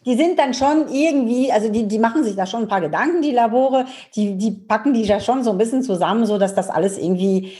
[0.09, 3.21] die sind dann schon irgendwie, also die, die machen sich da schon ein paar Gedanken,
[3.21, 6.67] die Labore, die, die packen die ja schon so ein bisschen zusammen, so dass das
[6.71, 7.53] alles irgendwie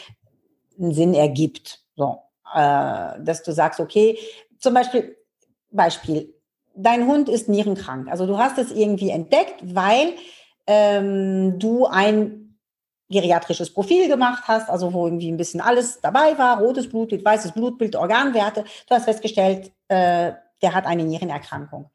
[0.80, 1.84] einen Sinn ergibt.
[1.96, 2.24] So,
[2.56, 4.18] äh, dass du sagst, okay,
[4.58, 5.16] zum Beispiel,
[5.70, 6.34] Beispiel,
[6.74, 8.10] dein Hund ist nierenkrank.
[8.10, 10.14] Also du hast es irgendwie entdeckt, weil
[10.66, 12.58] ähm, du ein
[13.12, 17.52] geriatrisches Profil gemacht hast, also wo irgendwie ein bisschen alles dabei war, rotes Blutbild, weißes
[17.52, 18.64] Blutbild, Organwerte.
[18.88, 20.32] Du hast festgestellt, äh,
[20.64, 21.92] der hat eine Nierenerkrankung.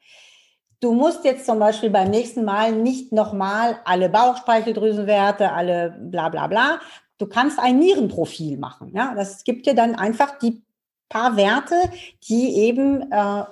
[0.85, 6.47] Du musst jetzt zum Beispiel beim nächsten Mal nicht nochmal alle Bauchspeicheldrüsenwerte, alle bla bla
[6.47, 6.79] bla.
[7.17, 8.93] Du kannst ein Nierenprofil machen.
[8.95, 9.15] Ja?
[9.17, 10.63] Das gibt dir dann einfach die
[11.09, 11.77] paar Werte,
[12.29, 13.45] die eben äh,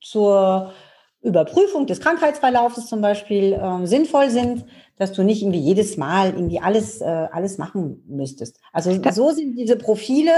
[0.00, 0.72] zur
[1.20, 4.64] Überprüfung des Krankheitsverlaufs zum Beispiel äh, sinnvoll sind,
[4.98, 8.60] dass du nicht irgendwie jedes Mal irgendwie alles, äh, alles machen müsstest.
[8.72, 10.30] Also so sind diese Profile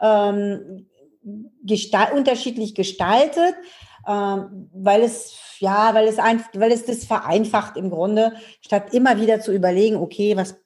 [0.00, 0.88] ähm,
[1.62, 3.54] gestal unterschiedlich gestaltet,
[4.04, 9.40] weil es ja, weil es ein, weil es das vereinfacht im Grunde, statt immer wieder
[9.40, 10.56] zu überlegen, okay, was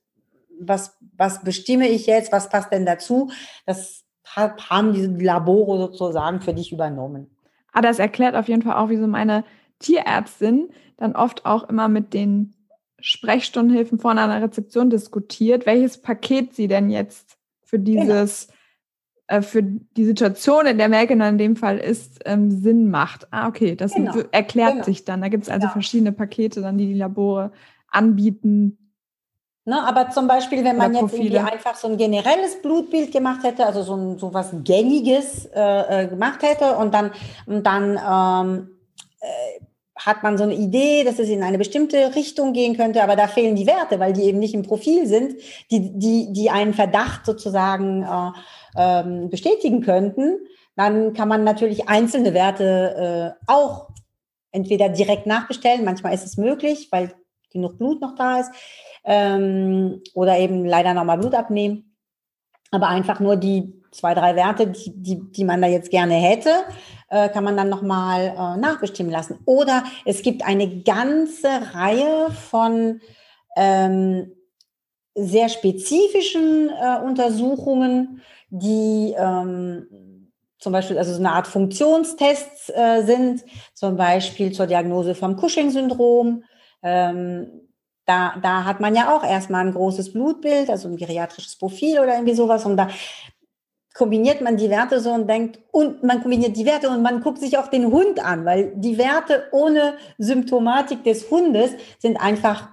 [0.60, 3.30] was was bestimme ich jetzt, was passt denn dazu?
[3.66, 7.36] Das haben diese Labore sozusagen für dich übernommen.
[7.72, 9.44] Ah, das erklärt auf jeden Fall auch, wieso meine
[9.78, 12.54] Tierärztin dann oft auch immer mit den
[13.00, 18.02] Sprechstundenhilfen vorne an der Rezeption diskutiert, welches Paket sie denn jetzt für genau.
[18.02, 18.58] dieses genau
[19.32, 23.28] äh, für die Situation, in der Melkener in dem Fall ist, ähm, Sinn macht.
[23.30, 24.14] Ah, okay, das genau.
[24.30, 24.84] erklärt genau.
[24.84, 25.22] sich dann.
[25.22, 25.72] Da gibt es also ja.
[25.72, 27.50] verschiedene Pakete, dann die die Labore
[27.88, 28.76] anbieten.
[29.64, 33.64] Ne, aber zum Beispiel, wenn man jetzt irgendwie einfach so ein generelles Blutbild gemacht hätte,
[33.64, 37.12] also so, ein, so was Gängiges äh, äh, gemacht hätte und dann,
[37.46, 38.68] und dann ähm,
[39.20, 39.64] äh,
[39.96, 43.28] hat man so eine Idee, dass es in eine bestimmte Richtung gehen könnte, aber da
[43.28, 45.36] fehlen die Werte, weil die eben nicht im Profil sind,
[45.70, 48.30] die, die, die einen Verdacht sozusagen äh,
[48.76, 50.38] ähm, bestätigen könnten,
[50.76, 53.88] dann kann man natürlich einzelne Werte äh, auch
[54.52, 57.12] entweder direkt nachbestellen, manchmal ist es möglich, weil
[57.50, 58.50] genug Blut noch da ist,
[59.04, 61.96] ähm, oder eben leider nochmal Blut abnehmen.
[62.70, 66.50] Aber einfach nur die zwei, drei Werte, die, die, die man da jetzt gerne hätte,
[67.10, 69.38] äh, kann man dann nochmal äh, nachbestimmen lassen.
[69.44, 73.00] Oder es gibt eine ganze Reihe von
[73.56, 74.32] ähm,
[75.14, 78.22] sehr spezifischen äh, Untersuchungen,
[78.54, 83.42] die ähm, zum Beispiel also so eine Art Funktionstests äh, sind,
[83.74, 86.44] zum Beispiel zur Diagnose vom Cushing-Syndrom.
[86.82, 87.68] Ähm,
[88.04, 92.14] da, da hat man ja auch erstmal ein großes Blutbild, also ein geriatrisches Profil oder
[92.14, 92.66] irgendwie sowas.
[92.66, 92.90] Und da
[93.94, 97.38] kombiniert man die Werte so und denkt, und man kombiniert die Werte und man guckt
[97.38, 102.68] sich auch den Hund an, weil die Werte ohne Symptomatik des Hundes sind einfach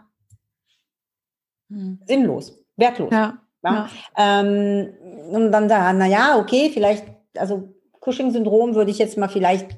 [1.70, 2.02] hm.
[2.06, 3.12] sinnlos, wertlos.
[3.12, 3.38] Ja.
[3.64, 3.90] Ja.
[4.18, 4.42] ja.
[4.42, 4.94] Ähm,
[5.32, 7.06] und dann da, na ja, okay, vielleicht,
[7.38, 9.78] also Cushing-Syndrom würde ich jetzt mal vielleicht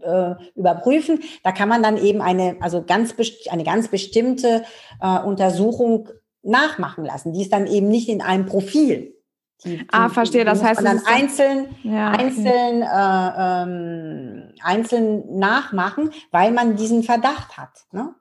[0.00, 1.20] äh, überprüfen.
[1.42, 3.14] Da kann man dann eben eine, also ganz
[3.50, 4.64] eine ganz bestimmte
[5.00, 6.08] äh, Untersuchung
[6.42, 7.32] nachmachen lassen.
[7.32, 9.14] Die ist dann eben nicht in einem Profil.
[9.64, 10.44] Die, die, ah, verstehe.
[10.44, 17.56] Das heißt, man dann einzeln, ja, einzeln, äh, ähm, einzeln nachmachen, weil man diesen Verdacht
[17.56, 17.84] hat.
[17.92, 18.14] Ne?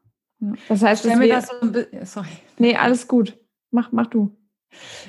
[0.67, 2.29] Das heißt, ich mir das so ein bisschen, sorry.
[2.57, 3.37] Nee, alles gut.
[3.71, 4.35] Mach, mach du.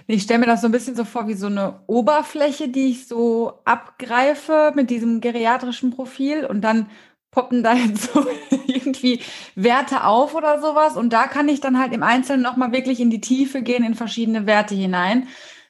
[0.07, 3.07] Ich stelle mir das so ein bisschen so vor wie so eine Oberfläche, die ich
[3.07, 6.91] so abgreife mit diesem geriatrischen Profil und dann
[7.31, 8.27] poppen da jetzt so
[8.67, 9.21] irgendwie
[9.55, 13.11] Werte auf oder sowas und da kann ich dann halt im Einzelnen nochmal wirklich in
[13.11, 15.29] die Tiefe gehen, in verschiedene Werte hinein,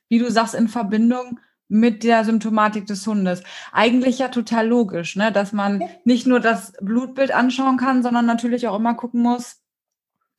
[0.08, 3.42] wie du sagst, in Verbindung mit der Symptomatik des Hundes.
[3.72, 5.32] Eigentlich ja total logisch, ne?
[5.32, 9.61] dass man nicht nur das Blutbild anschauen kann, sondern natürlich auch immer gucken muss,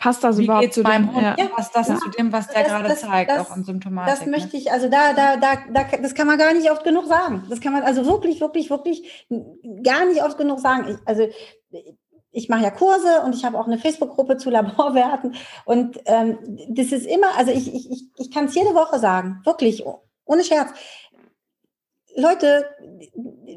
[0.04, 1.40] Passt das Wie überhaupt zu meinem Hund?
[1.40, 1.48] Ja.
[1.48, 1.98] Passt das ja.
[1.98, 4.14] zu dem, was der das, gerade das, zeigt, das, auch an Symptomatik?
[4.14, 7.06] Das möchte ich, also da, da, da, da, das kann man gar nicht oft genug
[7.06, 7.46] sagen.
[7.50, 9.26] Das kann man also wirklich, wirklich, wirklich
[9.82, 10.90] gar nicht oft genug sagen.
[10.90, 11.30] Ich, also
[12.32, 15.36] ich mache ja Kurse und ich habe auch eine Facebook-Gruppe zu Laborwerten.
[15.64, 16.38] Und ähm,
[16.68, 19.86] das ist immer, also ich, ich, ich, ich kann es jede Woche sagen, wirklich,
[20.26, 20.72] ohne Scherz.
[22.18, 22.66] Leute,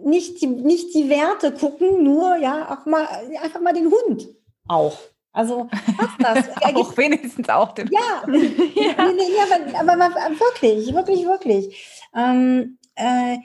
[0.05, 3.05] nicht die, nicht die Werte gucken, nur ja auch mal
[3.43, 4.29] einfach mal den Hund
[4.69, 4.97] auch.
[5.37, 5.69] Also
[5.99, 6.57] passt das.
[6.75, 7.91] auch wenigstens auch den.
[7.93, 8.27] Ja, ja.
[8.27, 12.03] Nee, nee, aber, aber, aber, wirklich, wirklich, wirklich.
[12.17, 13.37] Ähm, äh,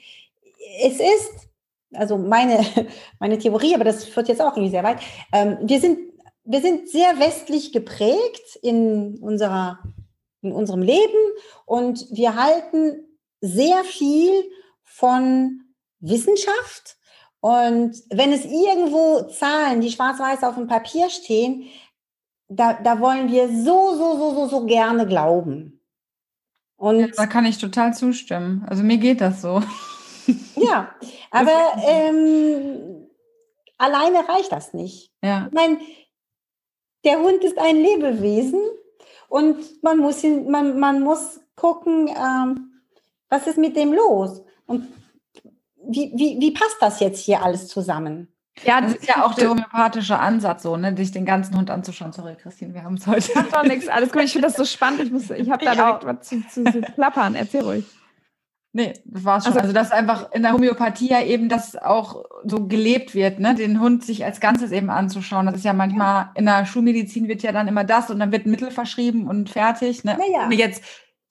[0.84, 1.50] es ist,
[1.94, 2.66] also meine,
[3.20, 5.00] meine Theorie, aber das führt jetzt auch irgendwie sehr weit.
[5.34, 6.00] Ähm, wir sind,
[6.46, 9.80] wir sind sehr westlich geprägt in unserer,
[10.42, 11.20] in unserem Leben
[11.66, 13.06] und wir halten
[13.42, 14.32] sehr viel
[14.82, 15.60] von
[16.00, 16.96] Wissenschaft.
[17.42, 21.66] Und wenn es irgendwo Zahlen, die schwarz-weiß auf dem Papier stehen,
[22.48, 25.82] da, da wollen wir so, so, so, so, so gerne glauben.
[26.78, 28.64] Und ja, da kann ich total zustimmen.
[28.68, 29.62] Also mir geht das so.
[30.56, 30.94] Ja,
[31.32, 33.08] aber ähm,
[33.78, 35.12] alleine reicht das nicht.
[35.24, 35.48] Ja.
[35.48, 35.80] Ich meine,
[37.04, 38.62] der Hund ist ein Lebewesen
[39.30, 42.82] und man muss, ihn, man, man muss gucken, ähm,
[43.30, 44.44] was ist mit dem los?
[44.68, 44.88] Und
[45.88, 48.28] wie, wie, wie passt das jetzt hier alles zusammen?
[48.64, 52.12] Ja, das ist ja auch der homöopathische Ansatz, so, ne, sich den ganzen Hund anzuschauen.
[52.12, 53.32] Sorry, Christine, wir haben es heute.
[53.52, 54.24] Doch nichts, alles gut.
[54.24, 55.12] Ich finde das so spannend.
[55.14, 57.36] Ich, ich habe da direkt was zu, zu, zu plappern.
[57.36, 57.86] Erzähl ruhig.
[58.74, 59.54] Nee, das war's schon.
[59.54, 63.54] Also, also, dass einfach in der Homöopathie ja eben das auch so gelebt wird, ne?
[63.54, 65.46] den Hund sich als Ganzes eben anzuschauen.
[65.46, 68.46] Das ist ja manchmal, in der Schulmedizin wird ja dann immer das und dann wird
[68.46, 70.04] ein Mittel verschrieben und fertig.
[70.06, 70.18] Ne?
[70.18, 70.50] Naja.
[70.52, 70.84] Jetzt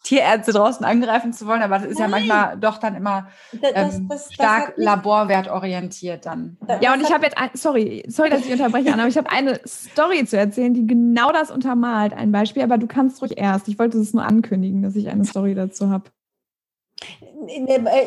[0.02, 2.10] Tierärzte draußen angreifen zu wollen, aber das ist Nein.
[2.10, 6.56] ja manchmal doch dann immer ähm, das, das, stark das laborwertorientiert dann.
[6.80, 9.30] Ja, und ich habe jetzt, ein, sorry, sorry, dass ich unterbreche, Anna, aber ich habe
[9.30, 13.68] eine Story zu erzählen, die genau das untermalt, ein Beispiel, aber du kannst ruhig erst.
[13.68, 16.04] Ich wollte es nur ankündigen, dass ich eine Story dazu habe.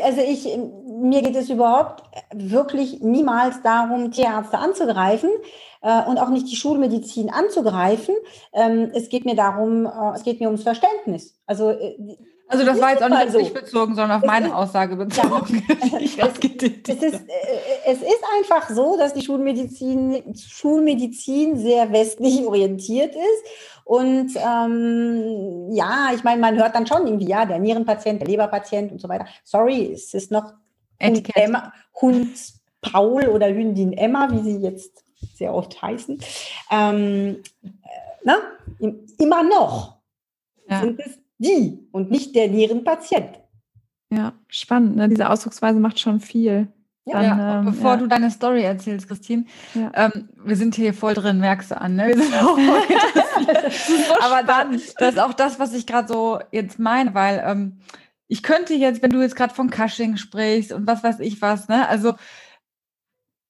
[0.05, 0.47] Also ich,
[1.01, 2.03] mir geht es überhaupt
[2.33, 8.15] wirklich niemals darum, Tierärzte anzugreifen äh, und auch nicht die Schulmedizin anzugreifen.
[8.53, 11.35] Ähm, es geht mir darum, äh, es geht mir ums Verständnis.
[11.45, 12.17] Also äh,
[12.47, 13.39] also das war jetzt auch nicht auf so.
[13.39, 15.63] dich bezogen, sondern auf meine Aussage bezogen.
[16.15, 17.23] Ja, es, es, ist,
[17.85, 23.43] es ist einfach so, dass die Schulmedizin, Schulmedizin sehr westlich orientiert ist.
[23.85, 28.91] Und ähm, ja, ich meine, man hört dann schon irgendwie, ja, der Nierenpatient, der Leberpatient
[28.91, 29.25] und so weiter.
[29.43, 30.53] Sorry, es ist noch
[31.01, 32.37] Hund, Emma, Hund
[32.81, 35.02] Paul oder Hündin Emma, wie sie jetzt
[35.35, 36.19] sehr oft heißen.
[36.71, 37.69] Ähm, äh,
[38.23, 38.37] na,
[39.17, 39.97] immer noch
[40.69, 40.81] ja.
[40.81, 43.39] sind es die und nicht der Nierenpatient.
[44.11, 44.95] Ja, spannend.
[44.95, 45.09] Ne?
[45.09, 46.67] Diese Ausdrucksweise macht schon viel.
[47.05, 47.59] Ja, Dann, ja.
[47.59, 47.97] Ähm, bevor ja.
[47.97, 51.95] du deine Story erzählst, Christine, ähm, wir sind hier voll drin, merkst du an.
[51.95, 52.07] Ne?
[52.07, 56.79] Wir sind auch voll Aber dann, das ist auch das, was ich gerade so jetzt
[56.79, 57.79] meine, weil ähm,
[58.27, 61.67] ich könnte jetzt, wenn du jetzt gerade von Cushing sprichst und was weiß ich was,
[61.67, 62.13] ne, also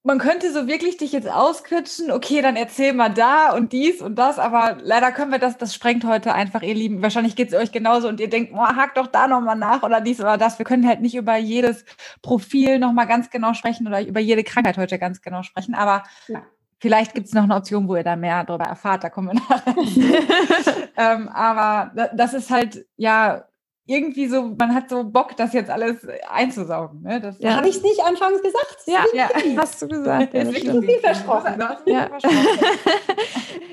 [0.06, 4.16] man könnte so wirklich dich jetzt auskitschen, okay, dann erzähl mal da und dies und
[4.16, 7.02] das, aber leider können wir das, das sprengt heute einfach, ihr Lieben.
[7.02, 10.02] Wahrscheinlich geht es euch genauso und ihr denkt, oh, hakt doch da nochmal nach oder
[10.02, 10.60] dies oder das.
[10.60, 11.86] Wir können halt nicht über jedes
[12.22, 16.44] Profil nochmal ganz genau sprechen oder über jede Krankheit heute ganz genau sprechen, aber ja.
[16.80, 19.36] Vielleicht gibt es noch eine Option, wo ihr da mehr darüber erfahrt, da kommen wir
[19.36, 19.74] nachher.
[20.98, 23.46] ähm, aber das ist halt, ja,
[23.86, 27.02] irgendwie so, man hat so Bock, das jetzt alles einzusaugen.
[27.02, 27.19] Ne?
[27.19, 27.58] Das ja.
[27.58, 28.78] Habe ich es nicht anfangs gesagt?
[28.86, 29.30] Ja, ja.
[29.58, 30.34] hast du gesagt.
[30.34, 31.62] Ja, das zu viel versprochen.
[31.86, 32.10] Ja.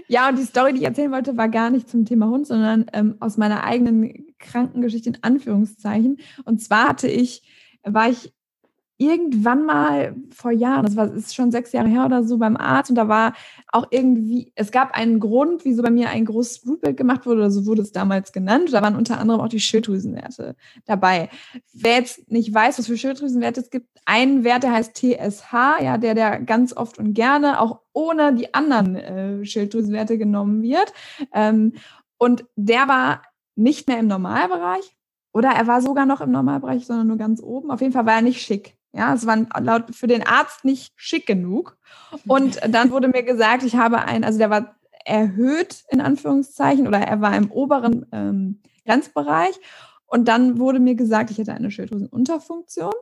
[0.09, 2.87] ja, und die Story, die ich erzählen wollte, war gar nicht zum Thema Hund, sondern
[2.92, 6.18] ähm, aus meiner eigenen Krankengeschichte in Anführungszeichen.
[6.44, 7.42] Und zwar hatte ich,
[7.85, 8.33] war ich
[9.00, 12.90] irgendwann mal vor Jahren, das war ist schon sechs Jahre her oder so beim Arzt
[12.90, 13.32] und da war
[13.72, 17.50] auch irgendwie, es gab einen Grund, wieso bei mir ein großes Blutbild gemacht wurde, oder
[17.50, 18.72] so wurde es damals genannt.
[18.72, 21.30] Da waren unter anderem auch die Schilddrüsenwerte dabei.
[21.72, 25.96] Wer jetzt nicht weiß, was für Schilddrüsenwerte es gibt, ein Wert, der heißt TSH, ja,
[25.96, 30.92] der, der ganz oft und gerne auch ohne die anderen äh, Schilddrüsenwerte genommen wird.
[31.32, 31.72] Ähm,
[32.18, 33.22] und der war
[33.56, 34.94] nicht mehr im Normalbereich.
[35.32, 37.70] Oder er war sogar noch im Normalbereich, sondern nur ganz oben.
[37.70, 38.76] Auf jeden Fall war er nicht schick.
[38.92, 41.76] Ja, es war laut für den Arzt nicht schick genug.
[42.26, 46.98] Und dann wurde mir gesagt, ich habe einen, also der war erhöht in Anführungszeichen oder
[46.98, 49.59] er war im oberen ähm, Grenzbereich.
[50.07, 52.92] Und dann wurde mir gesagt, ich hätte eine Schilddrüsenunterfunktion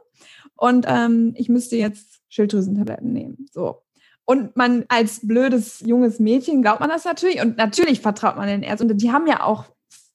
[0.57, 3.46] und ähm, ich müsste jetzt Schilddrüsentabletten nehmen.
[3.51, 3.83] So.
[4.27, 8.62] Und man als blödes junges Mädchen glaubt man das natürlich und natürlich vertraut man den
[8.62, 8.90] Ärzten.
[8.90, 9.64] Und die haben ja auch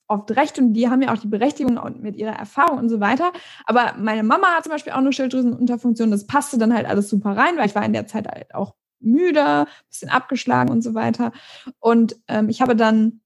[0.08, 3.32] oft recht und die haben ja auch die Berechtigung mit ihrer Erfahrung und so weiter.
[3.66, 6.12] Aber meine Mama hat zum Beispiel auch eine Schilddrüsenunterfunktion.
[6.12, 8.76] Das passte dann halt alles super rein, weil ich war in der Zeit halt auch
[9.00, 11.32] müde, bisschen abgeschlagen und so weiter.
[11.80, 13.22] Und ähm, ich habe dann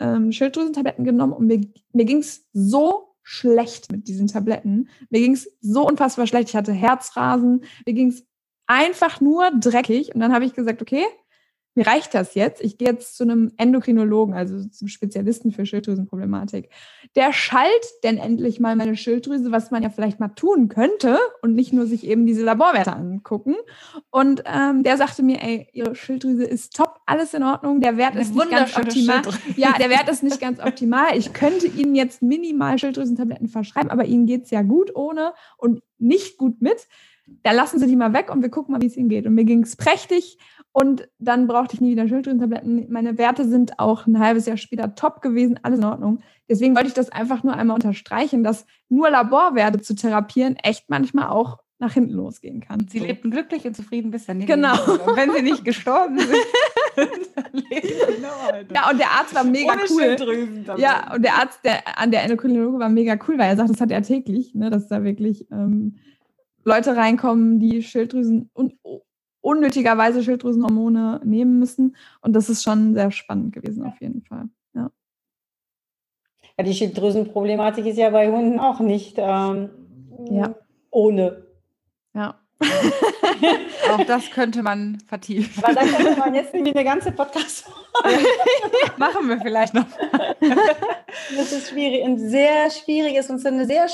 [0.00, 1.60] ähm, Schilddrüsentabletten genommen und mir,
[1.92, 4.88] mir ging es so schlecht mit diesen Tabletten.
[5.10, 6.48] Mir ging es so unfassbar schlecht.
[6.48, 7.64] Ich hatte Herzrasen.
[7.86, 8.24] Mir ging es
[8.66, 10.14] einfach nur dreckig.
[10.14, 11.04] Und dann habe ich gesagt, okay,
[11.78, 12.60] mir reicht das jetzt.
[12.60, 16.70] Ich gehe jetzt zu einem Endokrinologen, also zum Spezialisten für Schilddrüsenproblematik.
[17.14, 17.70] Der schallt
[18.02, 21.86] denn endlich mal meine Schilddrüse, was man ja vielleicht mal tun könnte und nicht nur
[21.86, 23.54] sich eben diese Laborwerte angucken.
[24.10, 27.80] Und ähm, der sagte mir, ey, Ihre Schilddrüse ist top, alles in Ordnung.
[27.80, 29.22] Der Wert ist nicht ganz optimal.
[29.56, 31.16] Ja, der Wert ist nicht ganz optimal.
[31.16, 35.80] Ich könnte Ihnen jetzt minimal Schilddrüsentabletten verschreiben, aber Ihnen geht es ja gut ohne und
[35.98, 36.88] nicht gut mit.
[37.42, 39.26] Da lassen Sie die mal weg und wir gucken mal, wie es Ihnen geht.
[39.26, 40.38] Und mir ging es prächtig.
[40.72, 42.86] Und dann brauchte ich nie wieder Schilddrüsentabletten.
[42.90, 46.20] Meine Werte sind auch ein halbes Jahr später top gewesen, alles in Ordnung.
[46.48, 51.28] Deswegen wollte ich das einfach nur einmal unterstreichen, dass nur Laborwerte zu therapieren echt manchmal
[51.28, 52.86] auch nach hinten losgehen kann.
[52.88, 53.04] Sie so.
[53.04, 54.44] lebten glücklich und zufrieden bis dann.
[54.44, 54.72] Genau.
[55.06, 56.30] Und wenn sie nicht gestorben sind,
[56.96, 58.74] dann leben sie noch weiter.
[58.74, 60.64] Ja, und der Arzt war mega Ohne cool.
[60.78, 63.80] Ja, und der Arzt der, an der Endokrinologe war mega cool, weil er sagt, das
[63.80, 65.98] hat er täglich, ne, dass da wirklich ähm,
[66.64, 68.74] Leute reinkommen, die Schilddrüsen und
[69.48, 71.96] unnötigerweise Schilddrüsenhormone nehmen müssen.
[72.20, 74.48] Und das ist schon sehr spannend gewesen, auf jeden Fall.
[74.74, 74.90] Ja.
[76.58, 79.70] ja die Schilddrüsenproblematik ist ja bei Hunden auch nicht ähm,
[80.30, 80.54] ja.
[80.90, 81.46] ohne.
[82.14, 82.38] Ja.
[83.92, 85.64] auch das könnte man vertiefen.
[85.64, 87.64] Aber da könnte man jetzt irgendwie eine ganze Podcast
[88.98, 89.86] machen wir vielleicht noch.
[91.36, 93.86] das ist schwierig, ein sehr schwieriges und eine sehr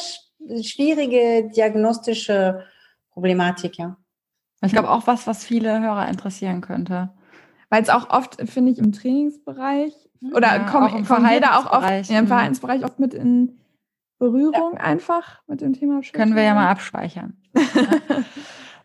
[0.62, 2.64] schwierige diagnostische
[3.12, 3.96] Problematik, ja.
[4.66, 7.10] Ich glaube auch was, was viele Hörer interessieren könnte.
[7.70, 9.92] Weil es auch oft, finde ich, im Trainingsbereich
[10.32, 12.28] oder ja, kommt, auch im jeder auch oft ja, im mhm.
[12.28, 13.58] Verhaltensbereich oft mit in
[14.18, 14.80] Berührung ja.
[14.80, 16.12] einfach mit dem Thema Schilddrüse.
[16.12, 17.36] Können wir ja mal abspeichern.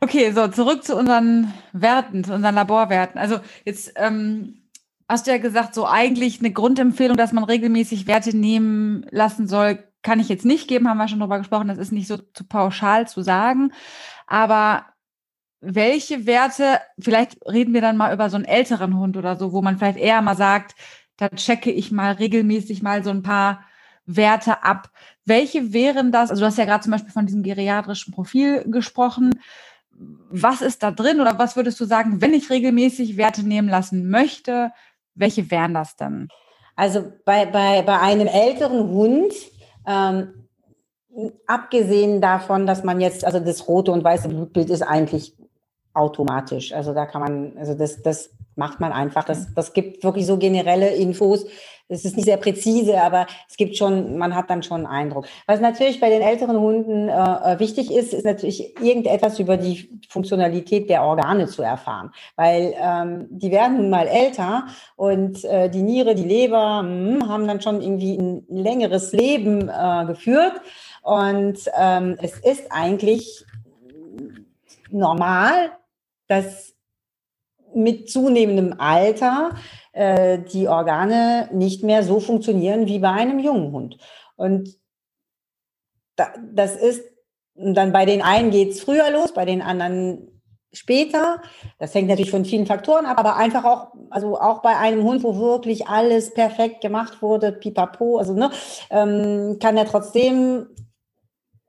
[0.02, 3.20] okay, so zurück zu unseren Werten, zu unseren Laborwerten.
[3.20, 4.64] Also jetzt ähm,
[5.08, 9.84] hast du ja gesagt, so eigentlich eine Grundempfehlung, dass man regelmäßig Werte nehmen lassen soll,
[10.02, 11.68] kann ich jetzt nicht geben, haben wir schon drüber gesprochen.
[11.68, 13.72] Das ist nicht so zu pauschal zu sagen.
[14.28, 14.86] Aber
[15.62, 19.62] welche Werte, vielleicht reden wir dann mal über so einen älteren Hund oder so, wo
[19.62, 20.76] man vielleicht eher mal sagt,
[21.18, 23.66] da checke ich mal regelmäßig mal so ein paar
[24.06, 24.90] Werte ab.
[25.26, 26.30] Welche wären das?
[26.30, 29.40] Also du hast ja gerade zum Beispiel von diesem geriatrischen Profil gesprochen.
[29.92, 34.10] Was ist da drin oder was würdest du sagen, wenn ich regelmäßig Werte nehmen lassen
[34.10, 34.72] möchte,
[35.14, 36.30] welche wären das denn?
[36.78, 39.34] Also bei, bei, bei einem älteren Hund
[39.86, 40.48] ähm,
[41.46, 45.36] abgesehen davon, dass man jetzt, also das rote und weiße Blutbild ist eigentlich
[45.94, 46.74] automatisch.
[46.74, 49.24] Also da kann man, also das, das macht man einfach.
[49.24, 51.46] Das, das gibt wirklich so generelle Infos.
[51.92, 55.26] Es ist nicht sehr präzise, aber es gibt schon, man hat dann schon einen Eindruck.
[55.48, 60.88] Was natürlich bei den älteren Hunden äh, wichtig ist, ist natürlich irgendetwas über die Funktionalität
[60.88, 64.68] der Organe zu erfahren, weil ähm, die werden nun mal älter
[64.98, 69.68] und äh, die Niere, die Leber mh, hm, haben dann schon irgendwie ein längeres Leben
[69.68, 70.62] äh, geführt
[71.02, 73.46] und ähm, es ist eigentlich
[74.90, 75.72] normal,
[76.28, 76.76] dass
[77.74, 79.52] mit zunehmendem Alter
[79.94, 83.98] äh, die Organe nicht mehr so funktionieren wie bei einem jungen Hund.
[84.36, 84.76] Und
[86.16, 87.04] da, das ist,
[87.56, 90.42] dann bei den einen geht es früher los, bei den anderen
[90.72, 91.42] später.
[91.78, 95.24] Das hängt natürlich von vielen Faktoren ab, aber einfach auch, also auch bei einem Hund,
[95.24, 98.52] wo wirklich alles perfekt gemacht wurde, pipapo, also ne,
[98.90, 100.68] ähm, kann er trotzdem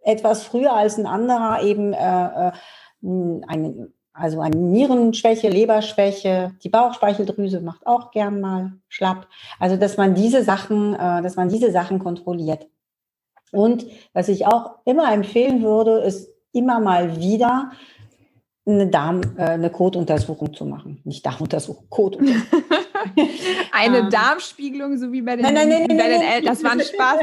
[0.03, 2.53] etwas früher als ein anderer eben äh, äh,
[3.03, 9.29] eine also eine Nierenschwäche, Leberschwäche, die Bauchspeicheldrüse macht auch gern mal schlapp.
[9.59, 12.67] Also dass man diese Sachen, äh, dass man diese Sachen kontrolliert.
[13.53, 17.71] Und was ich auch immer empfehlen würde, ist immer mal wieder
[18.67, 21.01] eine Darm, äh, eine Kotuntersuchung zu machen.
[21.05, 22.63] Nicht Darmuntersuchung, Kotuntersuchung.
[23.73, 26.45] eine ähm, Darmspiegelung, so wie bei den, nein, nein, nein, bei den Eltern.
[26.45, 27.21] Das war ein Spaß.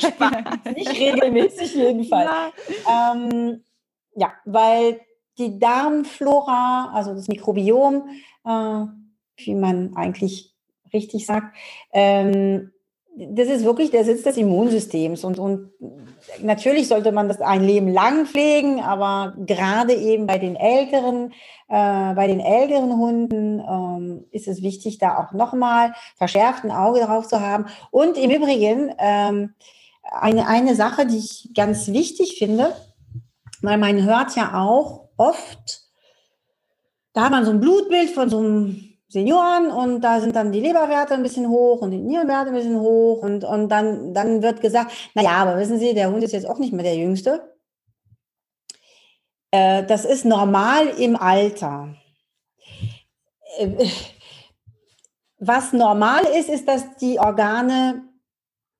[0.00, 0.74] Spaß.
[0.74, 2.30] Nicht regelmäßig jedenfalls.
[2.86, 3.12] Ja.
[3.14, 3.64] Ähm,
[4.16, 5.00] ja, weil
[5.38, 8.08] die Darmflora, also das Mikrobiom,
[8.44, 8.84] äh,
[9.36, 10.54] wie man eigentlich
[10.92, 11.56] richtig sagt,
[11.92, 12.70] ähm,
[13.16, 15.22] das ist wirklich der Sitz des Immunsystems.
[15.22, 15.70] Und, und
[16.42, 21.32] natürlich sollte man das ein Leben lang pflegen, aber gerade eben bei den älteren,
[21.68, 27.00] äh, bei den älteren Hunden ähm, ist es wichtig, da auch nochmal verschärft ein Auge
[27.00, 27.66] drauf zu haben.
[27.92, 29.54] Und im Übrigen ähm,
[30.02, 32.74] eine, eine Sache, die ich ganz wichtig finde,
[33.64, 35.82] weil man hört ja auch oft,
[37.12, 40.60] da hat man so ein Blutbild von so einem Senioren und da sind dann die
[40.60, 44.60] Leberwerte ein bisschen hoch und die Nierenwerte ein bisschen hoch und, und dann, dann wird
[44.60, 47.54] gesagt, naja, aber wissen Sie, der Hund ist jetzt auch nicht mehr der Jüngste.
[49.50, 51.94] Äh, das ist normal im Alter.
[53.58, 53.86] Äh,
[55.38, 58.02] was normal ist, ist, dass die Organe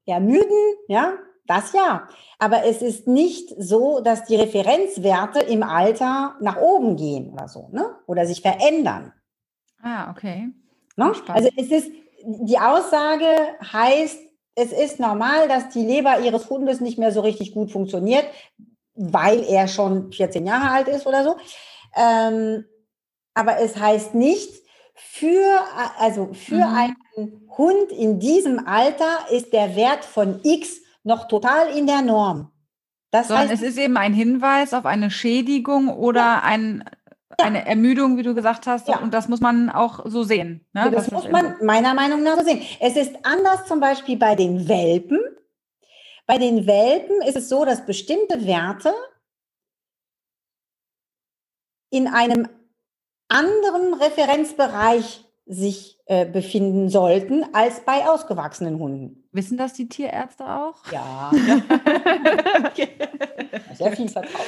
[0.07, 1.15] ermüden, ja,
[1.47, 2.09] das ja.
[2.39, 7.69] Aber es ist nicht so, dass die Referenzwerte im Alter nach oben gehen oder so,
[7.73, 7.97] ne?
[8.07, 9.13] Oder sich verändern.
[9.83, 10.51] Ah, okay.
[10.97, 11.13] Ne?
[11.29, 11.91] Also es ist,
[12.25, 13.27] die Aussage
[13.73, 14.19] heißt,
[14.55, 18.25] es ist normal, dass die Leber ihres Hundes nicht mehr so richtig gut funktioniert,
[18.95, 21.37] weil er schon 14 Jahre alt ist oder so.
[21.97, 22.65] Ähm,
[23.35, 24.63] aber es heißt nicht,
[24.95, 25.61] für,
[25.99, 26.95] also für mhm.
[27.17, 32.51] einen Hund in diesem Alter ist der Wert von X noch total in der Norm.
[33.11, 36.43] Das Sondern heißt, es ist eben ein Hinweis auf eine Schädigung oder ja.
[36.43, 36.85] ein,
[37.39, 38.89] eine Ermüdung, wie du gesagt hast.
[38.89, 38.99] Ja.
[38.99, 40.67] Und das muss man auch so sehen.
[40.73, 40.91] Ne?
[40.91, 42.63] das, das muss man meiner Meinung nach so sehen.
[42.81, 45.21] Es ist anders zum Beispiel bei den Welpen.
[46.27, 48.93] Bei den Welpen ist es so, dass bestimmte Werte
[51.91, 52.49] in einem
[53.29, 59.24] anderen Referenzbereich sich äh, befinden sollten als bei ausgewachsenen Hunden.
[59.35, 60.77] Wissen das die Tierärzte auch?
[60.93, 61.33] Ja.
[62.65, 62.89] okay.
[63.75, 64.47] Sehr viel vertraut.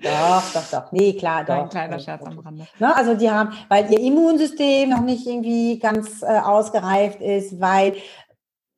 [0.00, 0.92] doch, doch, doch.
[0.92, 1.54] Nee, klar, doch.
[1.54, 2.68] Ein kleiner Scherz am Rande.
[2.78, 7.94] Ne, also die haben, weil ihr Immunsystem noch nicht irgendwie ganz äh, ausgereift ist, weil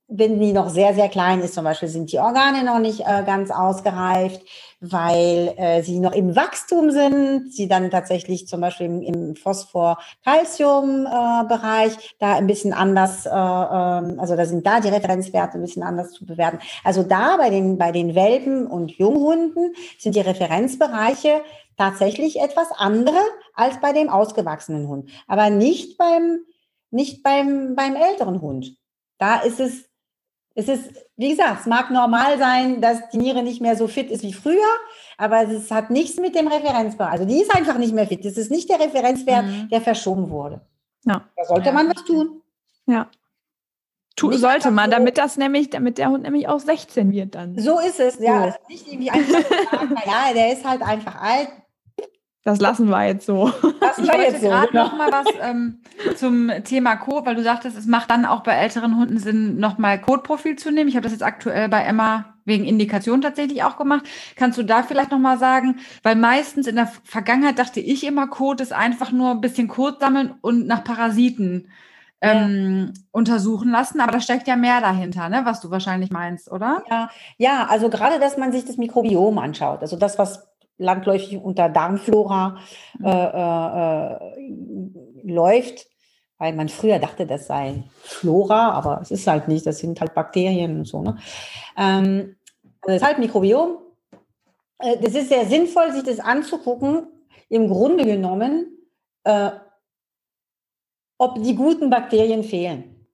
[0.09, 3.25] wenn die noch sehr, sehr klein ist, zum Beispiel sind die Organe noch nicht äh,
[3.25, 4.41] ganz ausgereift,
[4.81, 11.95] weil äh, sie noch im Wachstum sind, sie dann tatsächlich zum Beispiel im, im Phosphor-Calcium-Bereich
[11.95, 15.83] äh, da ein bisschen anders, äh, ähm, also da sind da die Referenzwerte ein bisschen
[15.83, 16.61] anders zu bewerten.
[16.85, 21.43] Also da bei den, bei den Welpen und Junghunden sind die Referenzbereiche
[21.77, 23.19] tatsächlich etwas andere
[23.55, 26.45] als bei dem ausgewachsenen Hund, aber nicht beim,
[26.91, 28.77] nicht beim, beim älteren Hund.
[29.19, 29.86] Da ist es
[30.57, 34.11] es ist, wie gesagt, es mag normal sein, dass die Niere nicht mehr so fit
[34.11, 34.57] ist wie früher,
[35.19, 37.13] aber es hat nichts mit dem Referenzbereich.
[37.13, 38.25] Also die ist einfach nicht mehr fit.
[38.25, 39.69] Das ist nicht der Referenzwert, mhm.
[39.69, 40.63] der verschoben wurde.
[41.05, 41.25] Ja.
[41.37, 41.73] Da sollte ja.
[41.73, 42.41] man was tun.
[42.87, 43.09] Ja.
[44.17, 47.59] Tu, sollte man, damit das nämlich, damit der Hund nämlich auch 16 wird dann.
[47.59, 48.45] So ist es, ja.
[48.45, 51.51] Also nicht irgendwie einfach sagen, ja, der ist halt einfach alt,
[52.47, 53.51] das lassen wir jetzt so.
[53.81, 55.81] Das ich wollte gerade so, noch mal was ähm,
[56.15, 60.01] zum Thema Code, weil du sagtest, es macht dann auch bei älteren Hunden Sinn, nochmal
[60.01, 60.89] Codeprofil zu nehmen.
[60.89, 64.07] Ich habe das jetzt aktuell bei Emma wegen Indikation tatsächlich auch gemacht.
[64.37, 68.63] Kannst du da vielleicht nochmal sagen, weil meistens in der Vergangenheit dachte ich immer, Code
[68.63, 71.69] ist einfach nur ein bisschen Code sammeln und nach Parasiten
[72.21, 73.03] ähm, ja.
[73.11, 76.85] untersuchen lassen, aber da steckt ja mehr dahinter, ne, was du wahrscheinlich meinst, oder?
[76.89, 80.49] Ja, ja, also gerade, dass man sich das Mikrobiom anschaut, also das, was
[80.79, 82.59] landläufig unter Darmflora
[82.99, 83.07] mhm.
[83.07, 85.87] äh, äh, äh, läuft,
[86.39, 90.15] weil man früher dachte, das sei Flora, aber es ist halt nicht, das sind halt
[90.15, 91.03] Bakterien und so.
[91.03, 91.19] Ne?
[91.77, 92.37] Ähm,
[92.83, 93.79] das ist halt Mikrobiom.
[94.79, 97.09] Äh, das ist sehr sinnvoll, sich das anzugucken,
[97.49, 98.79] im Grunde genommen,
[99.25, 99.51] äh,
[101.19, 103.07] ob die guten Bakterien fehlen.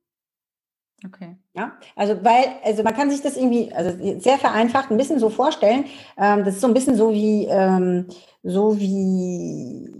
[1.04, 1.36] Okay.
[1.54, 5.28] Ja, also weil, also man kann sich das irgendwie, also sehr vereinfacht ein bisschen so
[5.28, 5.84] vorstellen.
[6.16, 8.06] Ähm, das ist so ein bisschen so wie, ähm,
[8.42, 9.92] so wie,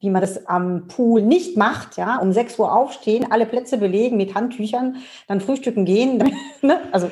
[0.00, 4.18] wie man das am Pool nicht macht, ja, um 6 Uhr aufstehen, alle Plätze belegen
[4.18, 6.18] mit Handtüchern, dann frühstücken gehen.
[6.60, 6.80] ne?
[6.92, 7.10] Also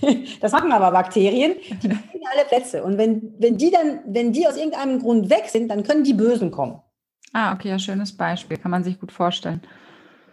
[0.40, 2.84] das machen aber Bakterien, die belegen alle Plätze.
[2.84, 6.14] Und wenn, wenn die dann, wenn die aus irgendeinem Grund weg sind, dann können die
[6.14, 6.80] Bösen kommen.
[7.32, 9.60] Ah, okay, ja, schönes Beispiel, kann man sich gut vorstellen.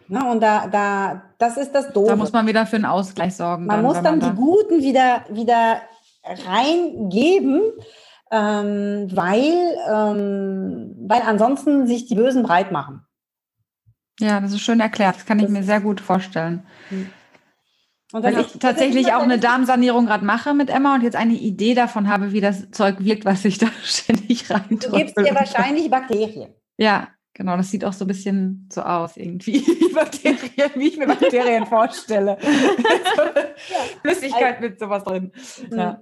[0.07, 2.09] Na, und da, da, das ist das Doofe.
[2.09, 3.65] Da muss man wieder für einen Ausgleich sorgen.
[3.65, 5.81] Man dann, muss dann man die Guten wieder, wieder
[6.47, 7.61] reingeben,
[8.31, 13.05] ähm, weil, ähm, weil ansonsten sich die Bösen breit machen.
[14.19, 15.15] Ja, das ist schön erklärt.
[15.15, 16.65] Das kann ich das mir sehr gut vorstellen.
[16.89, 17.09] Hm.
[18.13, 21.73] Und Weil ich tatsächlich auch eine Darmsanierung gerade mache mit Emma und jetzt eine Idee
[21.73, 25.89] davon habe, wie das Zeug wirkt, was sich da ständig rein Du gibst dir wahrscheinlich
[25.89, 26.53] Bakterien.
[26.77, 27.07] Ja,
[27.37, 31.05] Genau, das sieht auch so ein bisschen so aus, irgendwie, wie, Bakterien, wie ich mir
[31.05, 32.37] Bakterien vorstelle.
[34.01, 35.31] Flüssigkeit mit sowas drin.
[35.69, 35.99] Ja.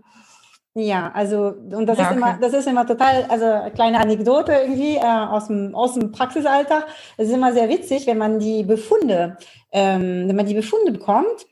[0.75, 2.17] Ja, also und das ja, ist okay.
[2.17, 6.87] immer, das ist immer total, also kleine Anekdote irgendwie äh, aus dem aus dem Praxisalltag.
[7.15, 9.37] Es ist immer sehr witzig, wenn man die Befunde,
[9.71, 11.45] ähm, wenn man die Befunde bekommt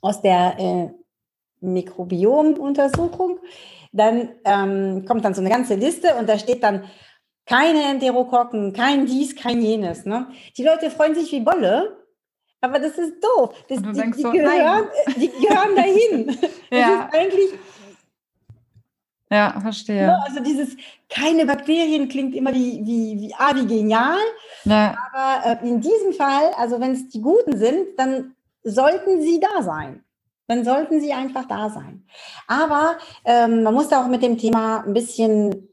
[0.00, 0.88] aus der äh,
[1.60, 3.38] Mikrobiomuntersuchung,
[3.92, 6.84] dann ähm, kommt dann so eine ganze Liste und da steht dann
[7.46, 10.04] keine Enterokokken, kein dies, kein jenes.
[10.04, 10.28] Ne?
[10.56, 11.96] Die Leute freuen sich wie Bolle,
[12.60, 13.54] aber das ist doof.
[13.68, 16.38] Das, die, die, so, gehören, äh, die gehören dahin.
[16.70, 17.08] ja.
[17.10, 17.50] Das ist eigentlich.
[19.30, 20.06] Ja, verstehe.
[20.06, 20.76] Ne, also dieses
[21.08, 24.18] keine Bakterien klingt immer wie, wie, wie, ah, wie genial.
[24.64, 24.94] Ja.
[25.10, 29.62] Aber äh, in diesem Fall, also wenn es die Guten sind, dann sollten sie da
[29.62, 30.04] sein.
[30.48, 32.04] Dann sollten sie einfach da sein.
[32.46, 35.71] Aber ähm, man muss da auch mit dem Thema ein bisschen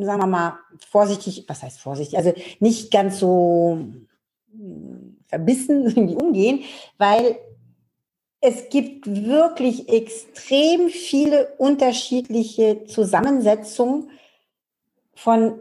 [0.00, 3.78] sagen wir mal, vorsichtig, was heißt vorsichtig, also nicht ganz so
[4.50, 6.60] hm, verbissen irgendwie umgehen,
[6.98, 7.38] weil
[8.40, 14.10] es gibt wirklich extrem viele unterschiedliche Zusammensetzungen
[15.14, 15.60] von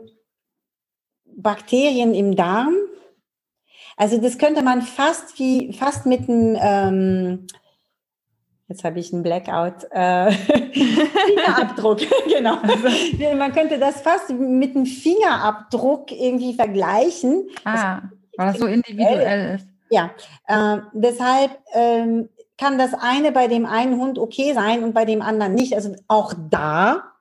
[1.26, 2.74] Bakterien im Darm.
[3.98, 7.48] Also das könnte man fast wie fast mit einem ähm,
[8.72, 12.58] jetzt habe ich einen Blackout äh, Fingerabdruck genau.
[12.62, 17.50] Also, man könnte das fast mit einem Fingerabdruck irgendwie vergleichen.
[17.66, 18.04] Ah,
[18.38, 19.68] weil das so individuell ist.
[19.90, 20.12] Ja,
[20.48, 25.22] äh, deshalb ähm, kann das eine bei dem einen Hund okay sein und bei dem
[25.22, 25.76] anderen nicht.
[25.76, 27.12] Also auch da,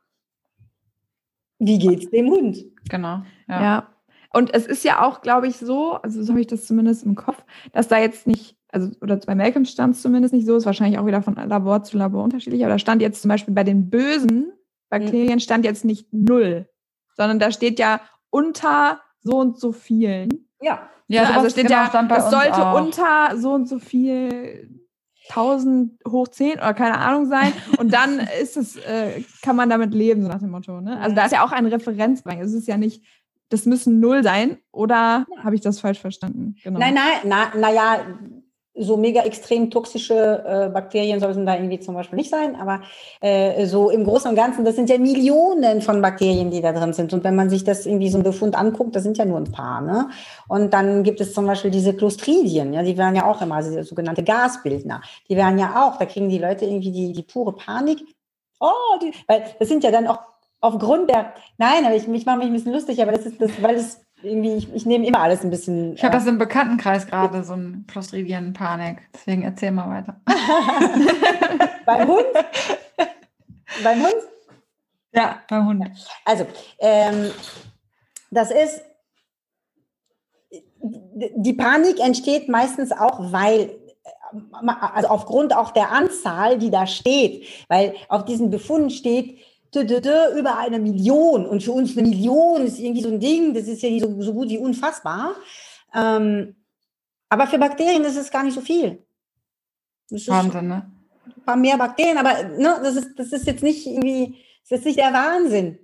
[1.58, 2.58] wie geht es dem Hund?
[2.88, 3.22] Genau.
[3.48, 3.62] Ja.
[3.62, 3.88] ja.
[4.32, 7.16] Und es ist ja auch, glaube ich, so, also so habe ich das zumindest im
[7.16, 10.66] Kopf, dass da jetzt nicht, also oder bei Malcolm stand es zumindest nicht so, ist
[10.66, 13.64] wahrscheinlich auch wieder von Labor zu Labor unterschiedlich, aber da stand jetzt zum Beispiel bei
[13.64, 14.52] den bösen
[14.90, 15.40] Bakterien mhm.
[15.40, 16.68] stand jetzt nicht null,
[17.16, 20.48] sondern da steht ja unter so und so vielen.
[20.60, 20.88] Ja.
[21.06, 22.80] Ja, also steht genau, ja, das sollte auch.
[22.80, 24.80] unter so und so viel
[25.30, 27.52] 1000 hoch 10 oder keine Ahnung sein.
[27.78, 30.80] Und dann ist es, äh, kann man damit leben, so nach dem Motto.
[30.80, 31.00] Ne?
[31.00, 32.38] Also da ist ja auch ein Referenzbereich.
[32.38, 33.04] Es ist ja nicht,
[33.48, 36.54] das müssen null sein, oder habe ich das falsch verstanden?
[36.62, 36.78] Genau.
[36.78, 38.06] Nein, nein, na, naja,
[38.74, 42.82] so mega extrem toxische äh, Bakterien sollten da irgendwie zum Beispiel nicht sein, aber
[43.20, 46.92] äh, so im Großen und Ganzen, das sind ja Millionen von Bakterien, die da drin
[46.92, 47.12] sind.
[47.12, 49.50] Und wenn man sich das irgendwie so ein Befund anguckt, das sind ja nur ein
[49.50, 49.80] paar.
[49.80, 50.10] Ne?
[50.48, 53.82] Und dann gibt es zum Beispiel diese Clostridien, ja, die werden ja auch immer, also
[53.82, 58.00] sogenannte Gasbildner, die werden ja auch, da kriegen die Leute irgendwie die, die pure Panik.
[58.60, 60.18] Oh, die, weil das sind ja dann auch
[60.60, 63.50] aufgrund der, nein, aber ich, ich mache mich ein bisschen lustig, aber das ist das,
[63.62, 65.94] weil es irgendwie, ich, ich nehme immer alles ein bisschen.
[65.94, 68.98] Ich habe das äh, im Bekanntenkreis gerade, so ein Clostridien-Panik.
[69.14, 70.20] Deswegen erzähl mal weiter.
[71.86, 72.26] beim Hund?
[73.82, 74.14] beim Hund?
[75.12, 75.90] Ja, beim Hund.
[76.24, 76.46] Also,
[76.78, 77.30] ähm,
[78.30, 78.82] das ist,
[80.82, 83.76] die Panik entsteht meistens auch, weil
[84.62, 89.38] also aufgrund auch der Anzahl, die da steht, weil auf diesen Befunden steht,
[89.74, 91.46] über eine Million.
[91.46, 94.32] Und für uns eine Million ist irgendwie so ein Ding, das ist ja so, so
[94.32, 95.34] gut wie unfassbar.
[95.94, 96.56] Ähm,
[97.28, 99.04] aber für Bakterien ist es gar nicht so viel.
[100.10, 100.90] Wahnsinn, ne?
[101.26, 104.36] Ein paar mehr Bakterien, aber ne, das, ist, das ist jetzt nicht irgendwie,
[104.68, 105.78] das ist nicht der Wahnsinn.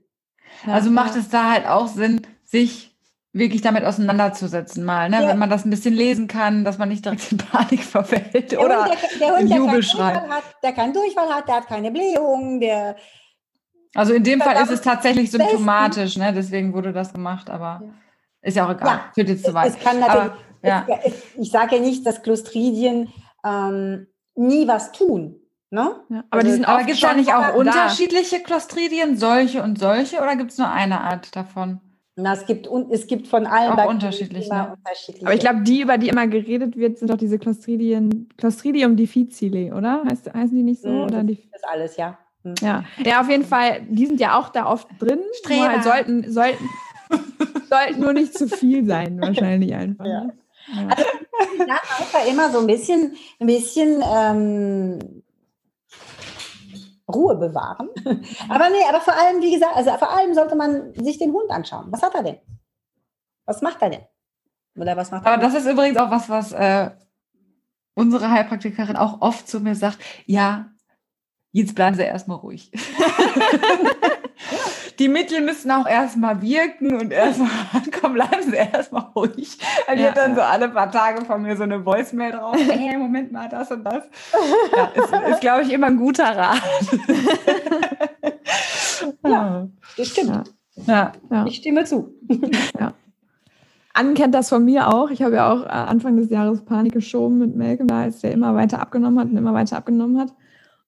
[0.66, 2.97] Also macht es da halt auch Sinn, sich
[3.32, 5.22] wirklich damit auseinanderzusetzen mal, ne?
[5.22, 5.28] Ja.
[5.28, 8.64] wenn man das ein bisschen lesen kann, dass man nicht direkt in Panik verfällt der
[8.64, 10.22] oder Hund, der, der Hund, Jubel schreit.
[10.62, 12.97] Der keinen Durchfall hat, der hat keine Blähung, der
[13.97, 16.33] also in dem Fall ist es tatsächlich symptomatisch, ne?
[16.35, 17.89] deswegen wurde das gemacht, aber ja.
[18.43, 19.69] ist ja auch egal, ja, führt jetzt zu weit.
[19.69, 20.87] Es kann natürlich, aber, ja.
[21.05, 23.13] Es, ich sage ja nicht, dass Clostridien
[23.45, 25.41] ähm, nie was tun.
[25.71, 26.01] Ne?
[26.09, 30.37] Ja, aber also, aber gibt es da nicht auch unterschiedliche Clostridien, solche und solche, oder
[30.37, 31.81] gibt es nur eine Art davon?
[32.19, 34.75] Na, es gibt, es gibt von allen auch unterschiedlich, ne?
[34.75, 35.27] unterschiedliche.
[35.27, 39.75] Aber ich glaube, die, über die immer geredet wird, sind doch diese Clostridien, Clostridium difficile,
[39.75, 40.03] oder?
[40.09, 40.89] Heißt, heißen die nicht so?
[40.89, 42.19] Mhm, oder das, das alles, ja.
[42.61, 42.85] Ja.
[43.05, 45.21] ja, auf jeden Fall, die sind ja auch da oft drin.
[45.41, 45.69] Streber.
[45.69, 46.69] Halt sollten, sollten,
[47.69, 50.05] sollten nur nicht zu viel sein, wahrscheinlich einfach.
[50.05, 50.25] Ja.
[50.25, 50.35] Ne?
[50.75, 50.89] Ja.
[50.89, 51.05] Also
[51.55, 55.23] ich einfach immer so ein bisschen, ein bisschen ähm,
[57.13, 57.89] Ruhe bewahren.
[58.49, 61.51] Aber nee, aber vor allem, wie gesagt, also vor allem sollte man sich den Hund
[61.51, 61.87] anschauen.
[61.91, 62.39] Was hat er denn?
[63.45, 64.03] Was macht er denn?
[64.77, 65.33] Oder was macht er?
[65.33, 66.91] Aber das ist übrigens auch was, was äh,
[67.95, 69.99] unsere Heilpraktikerin auch oft zu mir sagt.
[70.27, 70.71] Ja,
[71.57, 72.71] jetzt bleiben Sie erstmal ruhig.
[74.99, 77.49] die Mittel müssen auch erstmal wirken und erstmal
[78.01, 79.59] komm, bleiben Sie erstmal ruhig.
[79.87, 82.57] Weil ja, hat dann so alle paar Tage von mir so eine Voicemail drauf.
[82.77, 84.05] Hey, Moment mal, das und das.
[84.77, 86.61] Ja, ist, ist glaube ich, immer ein guter Rat.
[89.25, 90.53] ja, das stimmt.
[90.87, 91.13] Ja.
[91.31, 91.47] ja.
[91.47, 92.15] Ich stimme zu.
[92.79, 92.93] Ja.
[93.95, 95.11] Ann kennt das von mir auch.
[95.11, 98.33] Ich habe ja auch äh, Anfang des Jahres Panik geschoben mit Malcolm, da als der
[98.33, 100.35] immer weiter abgenommen hat und immer weiter abgenommen hat.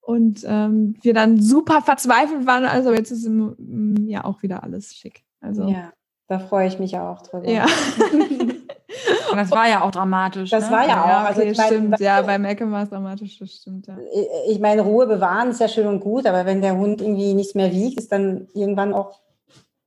[0.09, 2.65] Und ähm, wir dann super verzweifelt waren.
[2.65, 5.23] Also jetzt ist im, mm, ja auch wieder alles schick.
[5.39, 5.93] Also, ja,
[6.27, 7.47] da freue ich mich auch drüber.
[7.47, 7.67] Ja.
[9.31, 10.49] Und das war ja auch dramatisch.
[10.49, 10.75] Das ne?
[10.75, 11.07] war ja auch.
[11.07, 11.89] Ja, also okay, also stimmt.
[11.91, 13.85] Meine, ja, bei Malcolm war es dramatisch, das stimmt.
[13.85, 13.97] Ja.
[14.11, 17.35] Ich, ich meine, Ruhe bewahren ist ja schön und gut, aber wenn der Hund irgendwie
[17.35, 19.19] nichts mehr wiegt, ist dann irgendwann auch.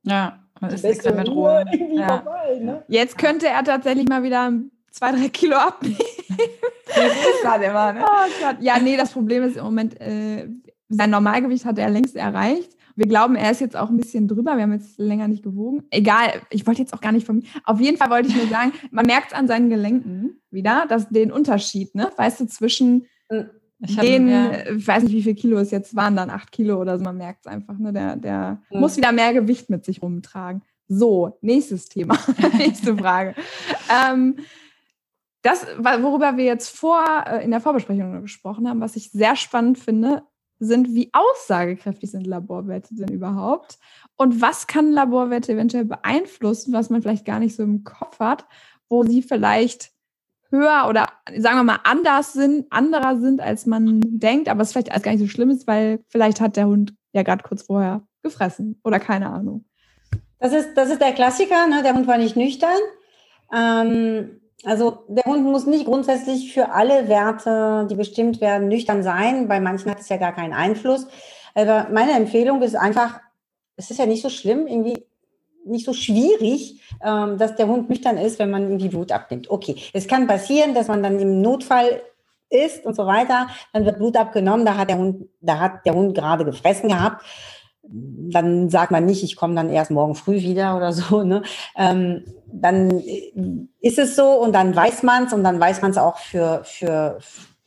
[0.03, 1.65] Ja, man ist nichts mehr mit Ruhe.
[1.65, 2.07] Ruhe ja.
[2.07, 2.83] Vorbei, ne?
[2.87, 4.53] Jetzt könnte er tatsächlich mal wieder
[4.89, 5.97] zwei, drei Kilo abnehmen.
[7.43, 8.03] Halt immer, ne?
[8.03, 8.57] Oh Gott.
[8.61, 10.47] Ja, nee, das Problem ist im Moment, äh,
[10.89, 12.71] sein Normalgewicht hat er längst erreicht.
[12.95, 14.55] Wir glauben, er ist jetzt auch ein bisschen drüber.
[14.55, 15.83] Wir haben jetzt länger nicht gewogen.
[15.89, 17.43] Egal, ich wollte jetzt auch gar nicht von mir.
[17.63, 21.09] Auf jeden Fall wollte ich nur sagen, man merkt es an seinen Gelenken wieder, dass
[21.09, 22.11] den Unterschied, ne?
[22.17, 23.07] Weißt du, zwischen
[23.85, 24.51] ich den, ja.
[24.75, 27.17] ich weiß nicht, wie viel Kilo es jetzt waren, dann acht Kilo oder so, man
[27.17, 27.91] merkt es einfach, ne?
[27.91, 28.79] Der, der mhm.
[28.79, 30.61] muss wieder mehr Gewicht mit sich rumtragen.
[30.87, 32.17] So, nächstes Thema,
[32.57, 33.33] nächste Frage.
[33.89, 34.37] ähm,
[35.43, 39.77] das, worüber wir jetzt vor äh, in der Vorbesprechung gesprochen haben, was ich sehr spannend
[39.77, 40.23] finde,
[40.57, 43.77] sind, wie aussagekräftig sind Laborwerte denn überhaupt?
[44.15, 48.45] Und was kann Laborwerte eventuell beeinflussen, was man vielleicht gar nicht so im Kopf hat,
[48.89, 49.91] wo sie vielleicht
[50.49, 54.91] höher oder sagen wir mal anders sind, anderer sind, als man denkt, aber es vielleicht
[54.91, 58.03] alles gar nicht so schlimm ist, weil vielleicht hat der Hund ja gerade kurz vorher
[58.21, 59.65] gefressen oder keine Ahnung.
[60.39, 61.83] Das ist, das ist der Klassiker, ne?
[61.83, 62.77] der Hund war nicht nüchtern.
[63.53, 69.47] Ähm, also der Hund muss nicht grundsätzlich für alle Werte, die bestimmt werden, nüchtern sein.
[69.47, 71.07] Bei manchen hat es ja gar keinen Einfluss.
[71.53, 73.19] Aber meine Empfehlung ist einfach,
[73.75, 75.05] es ist ja nicht so schlimm, irgendwie
[75.65, 79.49] nicht so schwierig, ähm, dass der Hund nüchtern ist, wenn man irgendwie Blut abnimmt.
[79.49, 82.01] Okay, es kann passieren, dass man dann im Notfall
[82.49, 85.93] ist und so weiter, dann wird Blut abgenommen, da hat der Hund, da hat der
[85.93, 87.23] Hund gerade gefressen gehabt.
[87.85, 91.23] Dann sagt man nicht, ich komme dann erst morgen früh wieder oder so.
[91.23, 91.43] Ne?
[91.75, 93.03] Ähm, dann
[93.79, 96.63] ist es so und dann weiß man es und dann weiß man es auch für,
[96.63, 97.19] für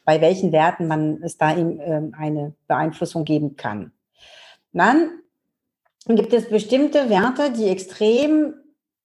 [0.04, 3.92] bei welchen Werten man es da ihm ähm, eine Beeinflussung geben kann.
[4.72, 5.10] Dann
[6.08, 8.54] gibt es bestimmte Werte, die extrem,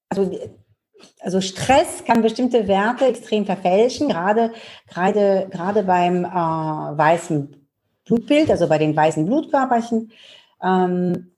[0.09, 0.31] also,
[1.19, 4.53] also Stress kann bestimmte Werte extrem verfälschen, gerade,
[4.87, 7.67] gerade, gerade beim äh, weißen
[8.05, 10.11] Blutbild, also bei den weißen Blutkörperchen.
[10.61, 11.31] Ähm,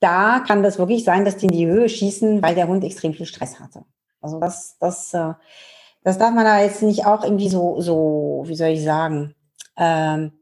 [0.00, 3.14] da kann das wirklich sein, dass die in die Höhe schießen, weil der Hund extrem
[3.14, 3.84] viel Stress hatte.
[4.20, 5.34] Also das, das, äh,
[6.04, 9.34] das darf man da jetzt nicht auch irgendwie so, so, wie soll ich sagen,
[9.76, 10.32] ähm,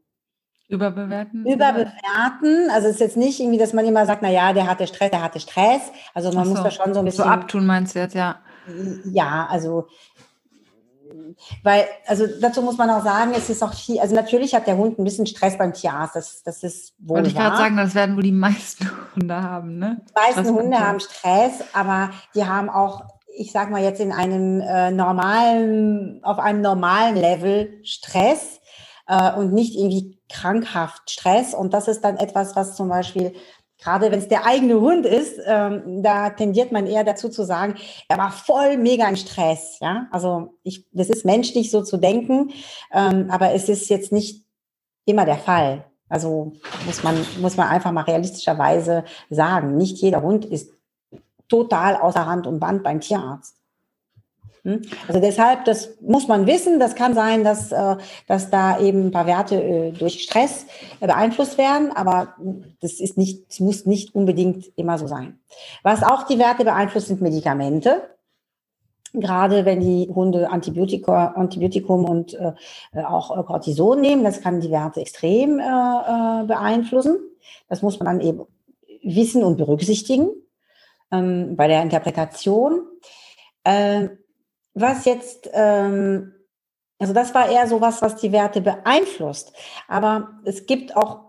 [0.69, 1.45] Überbewerten?
[1.45, 2.69] Überbewerten.
[2.71, 5.11] Also es ist jetzt nicht irgendwie, dass man immer sagt, na ja, der hatte Stress,
[5.11, 5.81] der hatte Stress.
[6.13, 7.23] Also man so, muss da schon so ein bisschen.
[7.23, 8.41] So abtun meinst du jetzt, ja.
[9.05, 9.87] Ja, also
[11.63, 14.77] weil, also dazu muss man auch sagen, es ist auch viel, also natürlich hat der
[14.77, 17.95] Hund ein bisschen Stress beim Tierarzt, das, das ist wohl Wollte ich gerade sagen, das
[17.95, 20.01] werden wohl die meisten Hunde haben, ne?
[20.09, 23.03] Die meisten Stress Hunde haben Stress, aber die haben auch,
[23.35, 28.59] ich sag mal jetzt in einem äh, normalen, auf einem normalen Level Stress
[29.07, 31.53] äh, und nicht irgendwie krankhaft Stress.
[31.53, 33.33] Und das ist dann etwas, was zum Beispiel
[33.79, 37.75] gerade wenn es der eigene Hund ist, ähm, da tendiert man eher dazu zu sagen,
[38.07, 39.77] er war voll mega im Stress.
[39.79, 42.51] Ja, also ich, das ist menschlich so zu denken,
[42.91, 44.45] ähm, aber es ist jetzt nicht
[45.05, 45.85] immer der Fall.
[46.09, 46.53] Also
[46.85, 50.71] muss man muss man einfach mal realistischerweise sagen, nicht jeder Hund ist
[51.49, 53.56] total außer Hand und Band beim Tierarzt.
[54.67, 54.81] Hm?
[55.07, 56.77] Also deshalb, das muss man wissen.
[56.77, 57.95] Das kann sein, dass, äh,
[58.27, 60.65] dass da eben ein paar Werte äh, durch Stress
[60.99, 62.35] äh, beeinflusst werden, aber
[62.81, 65.39] das ist nicht, das muss nicht unbedingt immer so sein.
[65.83, 68.09] Was auch die Werte beeinflusst, sind Medikamente.
[69.13, 72.37] Gerade wenn die Hunde Antibiotika, Antibiotikum und
[72.93, 77.17] auch Cortison nehmen, das kann die Werte extrem beeinflussen.
[77.69, 78.41] Das muss man dann eben
[79.01, 80.29] wissen und berücksichtigen
[81.11, 82.81] ähm, bei der Interpretation.
[83.63, 84.09] Äh,
[84.79, 86.33] was jetzt, ähm,
[86.99, 89.53] also das war eher so was, was die Werte beeinflusst.
[89.87, 91.21] Aber es gibt auch,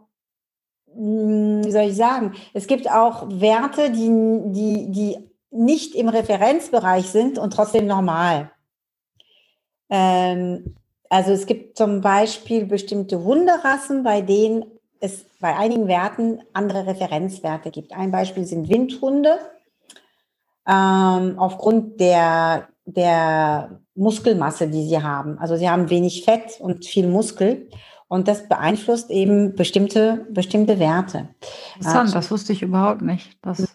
[0.92, 4.08] hm, wie soll ich sagen, es gibt auch Werte, die,
[4.52, 8.50] die, die nicht im Referenzbereich sind und trotzdem normal.
[9.90, 10.76] Ähm,
[11.08, 14.66] also es gibt zum Beispiel bestimmte Hunderassen, bei denen
[15.00, 17.92] es bei einigen Werten andere Referenzwerte gibt.
[17.92, 19.38] Ein Beispiel sind Windhunde.
[20.66, 25.38] Ähm, aufgrund der der Muskelmasse, die sie haben.
[25.38, 27.68] Also sie haben wenig Fett und viel Muskel
[28.08, 31.28] und das beeinflusst eben bestimmte, bestimmte Werte.
[31.76, 33.36] Interessant, das wusste ich überhaupt nicht.
[33.42, 33.66] Das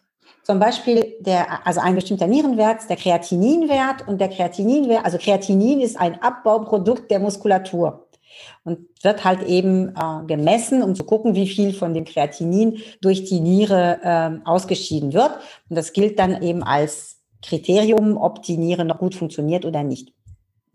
[0.43, 5.97] zum Beispiel der, also ein bestimmter Nierenwert, der Kreatininwert und der Kreatininwert, also Kreatinin ist
[5.97, 8.09] ein Abbauprodukt der Muskulatur
[8.65, 13.23] und wird halt eben äh, gemessen, um zu gucken, wie viel von dem Kreatinin durch
[13.23, 15.31] die Niere äh, ausgeschieden wird.
[15.69, 17.12] Und das gilt dann eben als
[17.43, 20.13] Kriterium, ob die Niere noch gut funktioniert oder nicht.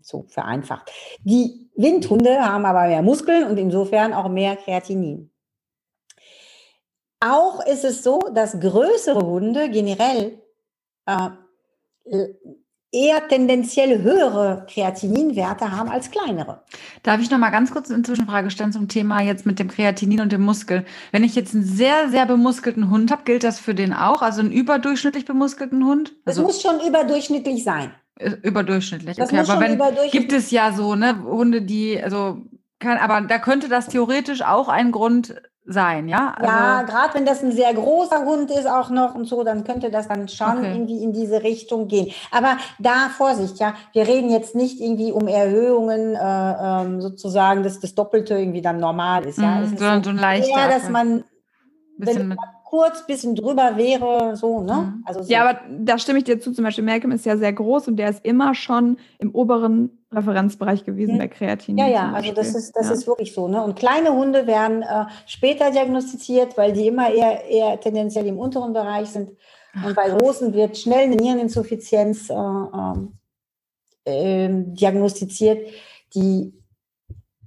[0.01, 0.91] So vereinfacht.
[1.23, 5.31] Die Windhunde haben aber mehr Muskeln und insofern auch mehr Kreatinin.
[7.19, 10.41] Auch ist es so, dass größere Hunde generell
[11.05, 11.29] äh,
[12.91, 16.63] eher tendenziell höhere Kreatininwerte haben als kleinere.
[17.03, 20.21] Darf ich noch mal ganz kurz eine Zwischenfrage stellen zum Thema jetzt mit dem Kreatinin
[20.21, 20.85] und dem Muskel?
[21.11, 24.21] Wenn ich jetzt einen sehr, sehr bemuskelten Hund habe, gilt das für den auch?
[24.21, 26.13] Also einen überdurchschnittlich bemuskelten Hund?
[26.25, 27.91] Also, das muss schon überdurchschnittlich sein.
[28.17, 29.37] Äh, überdurchschnittlich, okay.
[29.37, 29.79] Aber wenn,
[30.11, 32.41] gibt es ja so, ne, Hunde, die, also
[32.79, 35.35] kann, aber da könnte das theoretisch auch ein Grund
[35.69, 36.33] sein, ja?
[36.35, 39.63] Also ja, gerade wenn das ein sehr großer Hund ist auch noch und so, dann
[39.63, 40.71] könnte das dann schon okay.
[40.71, 42.11] irgendwie in diese Richtung gehen.
[42.31, 47.79] Aber da Vorsicht, ja, wir reden jetzt nicht irgendwie um Erhöhungen äh, ähm, sozusagen, dass
[47.79, 49.61] das Doppelte irgendwie dann normal ist, ja.
[49.61, 50.59] Mm, so, so ein leichter.
[50.59, 51.23] Eher, dass man,
[51.97, 54.73] wenn man kurz bisschen drüber wäre, so, ne?
[54.73, 55.03] Mhm.
[55.05, 55.31] Also so.
[55.31, 56.51] Ja, aber da stimme ich dir zu.
[56.51, 60.85] Zum Beispiel Malcolm ist ja sehr groß und der ist immer schon im oberen Referenzbereich
[60.85, 61.77] gewesen bei Kreatinin.
[61.77, 62.93] Ja, ja, also das ist, das ja.
[62.93, 63.47] ist wirklich so.
[63.47, 63.61] Ne?
[63.61, 68.73] Und kleine Hunde werden äh, später diagnostiziert, weil die immer eher, eher tendenziell im unteren
[68.73, 69.31] Bereich sind.
[69.85, 72.35] Und bei großen wird schnell eine Niereninsuffizienz äh,
[74.05, 75.69] äh, diagnostiziert,
[76.15, 76.53] die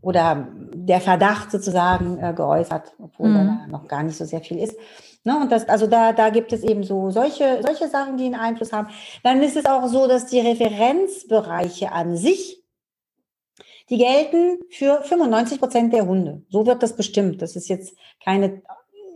[0.01, 3.35] oder der Verdacht sozusagen äh, geäußert, obwohl mhm.
[3.35, 4.77] da noch gar nicht so sehr viel ist.
[5.25, 8.35] Ne, und das, also da, da gibt es eben so solche, solche Sachen, die einen
[8.35, 8.89] Einfluss haben.
[9.23, 12.65] Dann ist es auch so, dass die Referenzbereiche an sich,
[13.89, 16.43] die gelten für 95 Prozent der Hunde.
[16.49, 17.41] So wird das bestimmt.
[17.41, 18.63] Das ist jetzt keine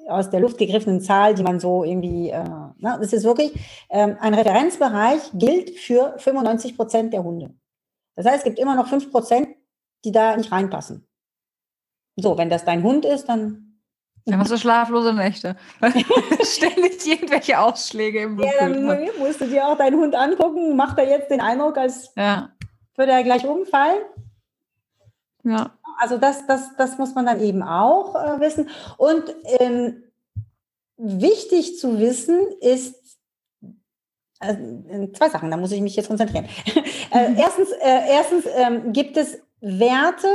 [0.09, 3.53] aus der Luft gegriffenen Zahl, die man so irgendwie, äh, ne, das ist wirklich,
[3.91, 7.55] ähm, ein Referenzbereich gilt für 95 Prozent der Hunde.
[8.15, 9.49] Das heißt, es gibt immer noch 5 Prozent,
[10.05, 11.07] die da nicht reinpassen.
[12.17, 13.66] So, wenn das dein Hund ist, dann
[14.27, 15.57] dann hast du schlaflose Nächte.
[16.43, 18.49] Ständig irgendwelche Ausschläge im Blut.
[18.53, 20.75] Ja, dann musst du dir auch deinen Hund angucken.
[20.75, 22.51] Macht er jetzt den Eindruck, als ja.
[22.97, 24.03] würde er gleich umfallen?
[25.45, 25.71] Ja.
[25.99, 28.69] Also das, das, das muss man dann eben auch äh, wissen.
[28.99, 29.25] Und
[29.61, 30.03] ähm,
[30.97, 32.97] wichtig zu wissen ist,
[34.41, 34.57] äh,
[35.13, 36.47] zwei Sachen, da muss ich mich jetzt konzentrieren.
[37.13, 40.29] äh, erstens äh, erstens ähm, gibt es Werte,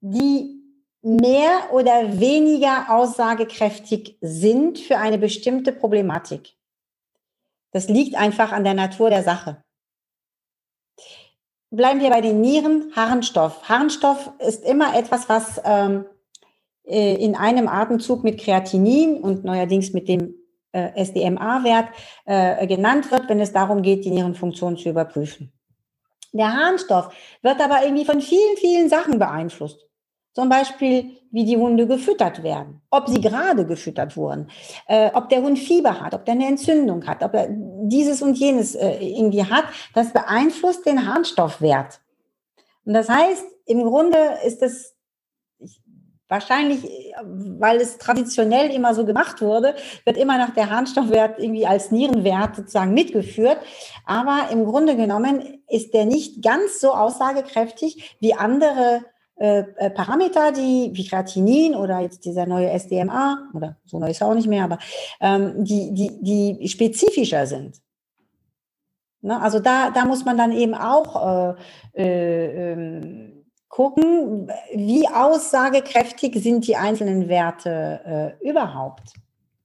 [0.00, 0.61] die
[1.02, 6.54] mehr oder weniger aussagekräftig sind für eine bestimmte Problematik.
[7.72, 9.62] Das liegt einfach an der Natur der Sache.
[11.70, 13.68] Bleiben wir bei den Nieren, Harnstoff.
[13.68, 16.04] Harnstoff ist immer etwas, was ähm,
[16.84, 20.34] äh, in einem Atemzug mit Kreatinin und neuerdings mit dem
[20.72, 21.88] äh, SDMA-Wert
[22.26, 25.52] äh, genannt wird, wenn es darum geht, die Nierenfunktion zu überprüfen.
[26.32, 29.86] Der Harnstoff wird aber irgendwie von vielen, vielen Sachen beeinflusst.
[30.34, 34.48] Zum Beispiel, wie die Hunde gefüttert werden, ob sie gerade gefüttert wurden,
[34.86, 38.38] äh, ob der Hund Fieber hat, ob der eine Entzündung hat, ob er dieses und
[38.38, 39.64] jenes äh, irgendwie hat.
[39.94, 42.00] Das beeinflusst den Harnstoffwert.
[42.84, 44.94] Und das heißt, im Grunde ist es
[46.32, 46.88] wahrscheinlich,
[47.22, 49.74] weil es traditionell immer so gemacht wurde,
[50.06, 53.58] wird immer noch der Harnstoffwert irgendwie als Nierenwert sozusagen mitgeführt.
[54.06, 59.04] Aber im Grunde genommen ist der nicht ganz so aussagekräftig wie andere
[59.36, 64.20] äh, äh, Parameter, die wie Kreatinin oder jetzt dieser neue SDMA oder so neu ist
[64.20, 64.78] er auch nicht mehr, aber
[65.20, 67.80] ähm, die, die, die spezifischer sind.
[69.22, 69.40] Ne?
[69.40, 71.56] Also da, da muss man dann eben auch
[71.96, 79.14] äh, äh, ähm, gucken, wie aussagekräftig sind die einzelnen Werte äh, überhaupt.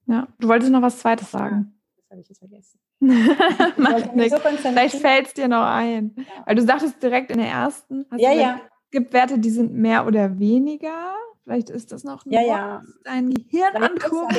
[0.06, 1.74] Ja, du wolltest noch was Zweites sagen.
[1.98, 2.80] Das habe ich jetzt vergessen.
[3.00, 4.38] so
[4.70, 6.14] Vielleicht fällt es dir noch ein.
[6.16, 6.24] Ja.
[6.46, 8.06] Weil du sagtest direkt in der ersten.
[8.16, 8.60] ja, ja
[8.90, 11.14] gibt Werte, die sind mehr oder weniger.
[11.44, 12.82] Vielleicht ist das noch ein ja, ja.
[13.04, 14.36] dein Gehirn angucken.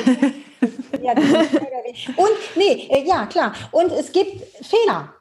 [1.02, 3.52] ja, und nee, äh, ja, klar.
[3.72, 5.12] Und es gibt Fehler.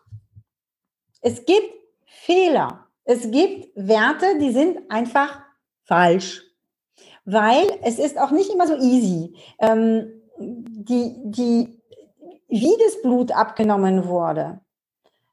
[1.21, 1.73] Es gibt
[2.05, 2.85] Fehler.
[3.05, 5.41] Es gibt Werte, die sind einfach
[5.83, 6.43] falsch.
[7.25, 9.35] Weil es ist auch nicht immer so easy.
[9.57, 11.81] Ähm, die, die,
[12.47, 14.61] wie das Blut abgenommen wurde,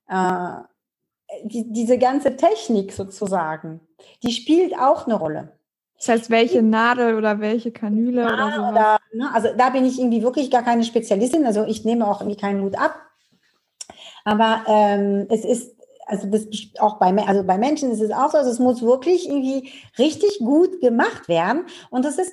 [0.08, 0.56] äh,
[1.44, 3.80] die, diese ganze Technik sozusagen,
[4.22, 5.52] die spielt auch eine Rolle.
[5.98, 8.62] Das heißt, welche Nadel oder welche Kanüle ja, oder so.
[8.62, 11.46] Oder, ne, also da bin ich irgendwie wirklich gar keine Spezialistin.
[11.46, 13.00] Also ich nehme auch irgendwie keinen Hut ab.
[14.24, 15.74] Aber ähm, es ist,
[16.06, 16.46] also das
[16.78, 20.38] auch bei, also bei Menschen ist es auch so, also es muss wirklich irgendwie richtig
[20.40, 21.64] gut gemacht werden.
[21.90, 22.32] Und das ist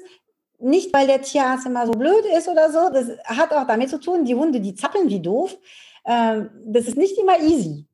[0.60, 2.90] nicht, weil der Tierarzt immer so blöd ist oder so.
[2.92, 5.58] Das hat auch damit zu tun, die Hunde, die zappeln wie doof.
[6.06, 7.86] Ähm, das ist nicht immer easy.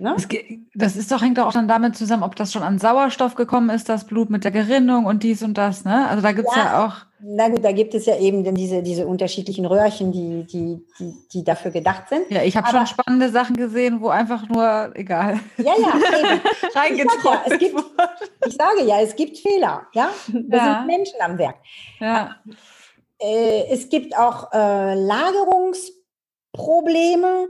[0.00, 0.14] Ne?
[0.14, 0.28] Das,
[0.74, 3.68] das, ist doch, hängt doch auch dann damit zusammen, ob das schon an Sauerstoff gekommen
[3.68, 6.08] ist, das Blut mit der Gerinnung und dies und das, ne?
[6.08, 6.94] Also da gibt es ja, ja, auch.
[7.20, 11.42] Na gut, da gibt es ja eben diese, diese unterschiedlichen Röhrchen, die, die, die, die
[11.42, 12.30] dafür gedacht sind.
[12.30, 15.40] Ja, ich habe schon spannende Sachen gesehen, wo einfach nur, egal.
[15.56, 15.88] Ja, ja,
[16.80, 17.48] reingeträumt.
[17.48, 17.74] Ja, gibt,
[18.46, 20.10] ich sage ja, es gibt Fehler, ja.
[20.32, 20.78] Da ja.
[20.78, 21.56] sind Menschen am Werk.
[21.98, 22.36] Ja.
[23.20, 27.48] Äh, es gibt auch äh, Lagerungsprobleme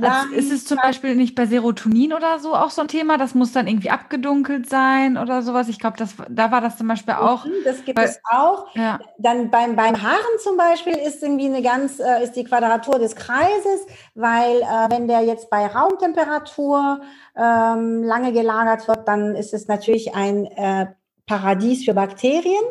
[0.00, 3.16] also ist es zum Beispiel nicht bei Serotonin oder so auch so ein Thema?
[3.16, 5.68] Das muss dann irgendwie abgedunkelt sein oder sowas.
[5.68, 5.96] Ich glaube,
[6.28, 7.44] da war das zum Beispiel auch.
[7.44, 8.74] Mhm, das gibt weil, es auch.
[8.74, 9.00] Ja.
[9.18, 13.16] Dann beim, beim Haaren zum Beispiel ist irgendwie eine ganz, äh, ist die Quadratur des
[13.16, 17.00] Kreises, weil äh, wenn der jetzt bei Raumtemperatur
[17.36, 20.86] ähm, lange gelagert wird, dann ist es natürlich ein äh,
[21.26, 22.64] Paradies für Bakterien.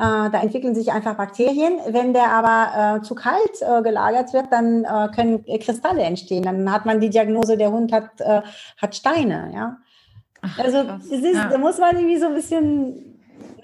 [0.00, 1.74] Äh, da entwickeln sich einfach Bakterien.
[1.88, 6.42] Wenn der aber äh, zu kalt äh, gelagert wird, dann können Kristalle entstehen.
[6.44, 8.10] Dann hat man die Diagnose, der Hund hat,
[8.78, 9.50] hat Steine.
[9.54, 9.76] Ja?
[10.42, 11.48] Ach, also es ist, ja.
[11.48, 13.10] da muss man irgendwie so ein bisschen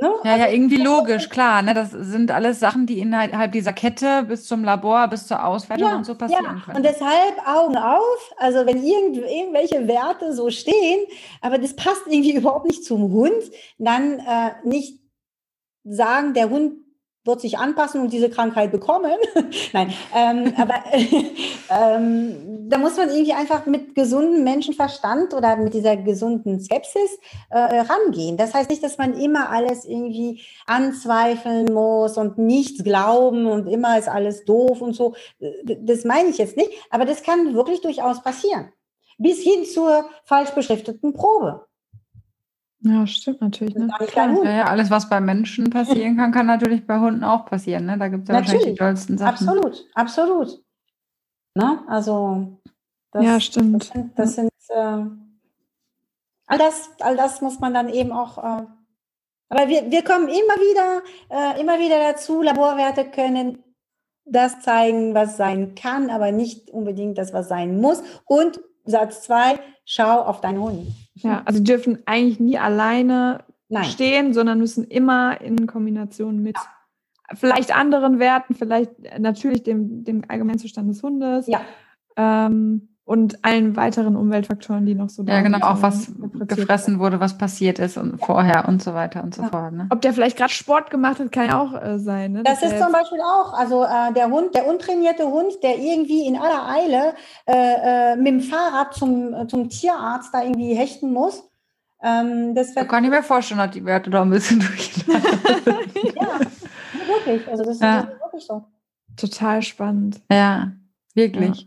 [0.00, 0.10] Ne?
[0.24, 1.62] Ja, also, ja, irgendwie logisch, klar.
[1.62, 1.74] Ne?
[1.74, 5.96] Das sind alles Sachen, die innerhalb dieser Kette bis zum Labor, bis zur Auswertung ja,
[5.96, 6.62] und so passieren ja.
[6.64, 6.76] können.
[6.76, 8.34] Und deshalb Augen auf.
[8.36, 11.06] Also wenn irgend, irgendwelche Werte so stehen,
[11.40, 15.00] aber das passt irgendwie überhaupt nicht zum Hund, dann äh, nicht
[15.86, 16.86] sagen, der Hund
[17.26, 19.12] wird sich anpassen und diese Krankheit bekommen.
[19.72, 20.74] Nein, ähm, aber
[21.70, 27.18] ähm, da muss man irgendwie einfach mit gesundem Menschenverstand oder mit dieser gesunden Skepsis
[27.50, 28.36] äh, rangehen.
[28.36, 33.98] Das heißt nicht, dass man immer alles irgendwie anzweifeln muss und nichts glauben und immer
[33.98, 35.14] ist alles doof und so.
[35.64, 38.72] Das meine ich jetzt nicht, aber das kann wirklich durchaus passieren.
[39.18, 41.66] Bis hin zur falsch beschrifteten Probe.
[42.80, 43.74] Ja, stimmt natürlich.
[43.74, 43.88] Ne?
[44.14, 47.86] Ja, ja, alles, was bei Menschen passieren kann, kann natürlich bei Hunden auch passieren.
[47.86, 47.98] Ne?
[47.98, 49.48] Da gibt es ja wahrscheinlich die tollsten Sachen.
[49.48, 50.62] Absolut, absolut.
[51.54, 51.82] Ne?
[51.88, 52.60] Also,
[53.12, 53.82] das, ja, stimmt.
[53.82, 55.04] Das sind, das sind äh,
[56.46, 58.38] all, das, all das muss man dann eben auch.
[58.38, 58.66] Äh,
[59.48, 63.62] aber wir, wir kommen immer wieder, äh, immer wieder dazu, Laborwerte können
[64.24, 68.02] das zeigen, was sein kann, aber nicht unbedingt das, was sein muss.
[68.26, 70.88] Und Satz zwei, schau auf deinen Hund.
[71.16, 73.84] Ja, also die dürfen eigentlich nie alleine Nein.
[73.84, 77.36] stehen, sondern müssen immer in Kombination mit ja.
[77.36, 81.46] vielleicht anderen Werten, vielleicht natürlich dem, dem Allgemeinzustand des Hundes.
[81.46, 81.62] Ja.
[82.16, 85.52] Ähm, und allen weiteren Umweltfaktoren, die noch so da sind.
[85.52, 86.10] Ja, genau, auch was
[86.48, 88.26] gefressen wurde, was passiert ist und ja.
[88.26, 89.48] vorher und so weiter und so ja.
[89.48, 89.72] fort.
[89.74, 89.86] Ne?
[89.90, 92.32] Ob der vielleicht gerade Sport gemacht hat, kann ja auch äh, sein.
[92.32, 92.42] Ne?
[92.42, 96.36] Das, ist zum Beispiel auch, also äh, der Hund, der untrainierte Hund, der irgendwie in
[96.36, 97.14] aller Eile
[97.46, 101.48] äh, äh mit dem Fahrrad zum, äh, zum Tierarzt da irgendwie hechten muss.
[102.02, 104.58] Ähm, das da kann ich mir vorstellen, dass die Werte da ein bisschen
[105.06, 105.22] durchlaufen.
[106.16, 106.40] ja,
[107.06, 107.48] wirklich.
[107.48, 108.00] Also das, ja.
[108.00, 108.64] ist wirklich so.
[109.16, 110.20] Total spannend.
[110.28, 110.72] Ja,
[111.14, 111.60] wirklich.
[111.60, 111.66] Ja.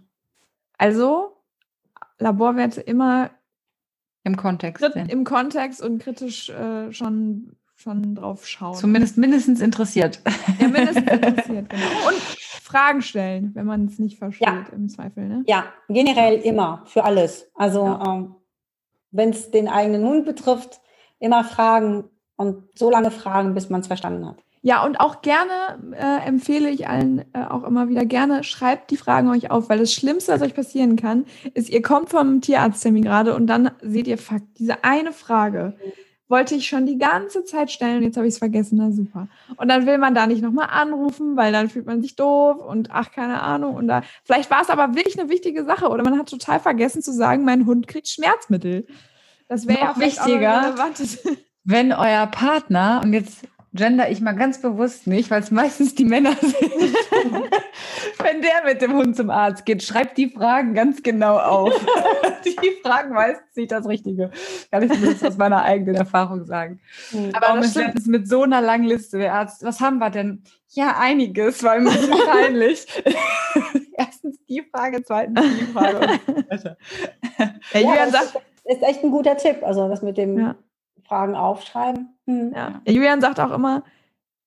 [0.78, 1.29] Also
[2.20, 3.32] Laborwerte immer
[4.24, 4.84] im Kontext.
[4.84, 8.76] Im Kontext und kritisch äh, schon, schon drauf schauen.
[8.76, 10.22] Zumindest mindestens interessiert.
[10.60, 12.08] Ja, mindestens interessiert, genau.
[12.08, 12.18] Und
[12.70, 14.66] Fragen stellen, wenn man es nicht versteht, ja.
[14.72, 15.28] im Zweifel.
[15.28, 15.44] Ne?
[15.48, 17.50] Ja, generell immer, für alles.
[17.56, 18.16] Also ja.
[18.16, 18.36] ähm,
[19.12, 20.82] wenn es den eigenen Hund betrifft,
[21.20, 22.04] immer fragen
[22.36, 24.44] und so lange fragen, bis man es verstanden hat.
[24.62, 25.52] Ja, und auch gerne
[25.94, 29.80] äh, empfehle ich allen äh, auch immer wieder gerne, schreibt die Fragen euch auf, weil
[29.80, 34.08] das Schlimmste, was euch passieren kann, ist, ihr kommt vom Tierarzttermin gerade und dann seht
[34.08, 35.76] ihr, fuck, diese eine Frage
[36.30, 39.28] wollte ich schon die ganze Zeit stellen und jetzt habe ich es vergessen, na super.
[39.58, 42.92] Und dann will man da nicht nochmal anrufen, weil dann fühlt man sich doof und
[42.92, 43.76] ach, keine Ahnung.
[43.76, 47.02] Und da, vielleicht war es aber wirklich eine wichtige Sache oder man hat total vergessen
[47.02, 48.86] zu sagen, mein Hund kriegt Schmerzmittel.
[49.48, 50.76] Das wäre ja wichtiger,
[51.64, 56.06] wenn euer Partner, und jetzt gender ich mal ganz bewusst nicht, weil es meistens die
[56.06, 56.56] Männer sind.
[58.22, 61.74] Wenn der mit dem Hund zum Arzt geht, schreibt die Fragen ganz genau auf.
[62.46, 64.32] die Fragen meistens nicht das Richtige.
[64.72, 66.80] Kann ich zumindest aus meiner eigenen Erfahrung sagen.
[67.12, 67.32] Mhm.
[67.34, 70.44] Aber Warum ist letztens mit so einer langen Liste der Arzt, was haben wir denn?
[70.70, 72.86] Ja, einiges, war ein bisschen peinlich.
[73.94, 76.20] Erstens die Frage, zweitens die Frage.
[77.74, 80.56] ja, Julian sagt, ist echt ein guter Tipp, also das mit dem ja.
[81.10, 82.16] Fragen aufschreiben.
[82.28, 82.54] Hm.
[82.56, 82.82] Ja.
[82.86, 83.84] Julian sagt auch immer,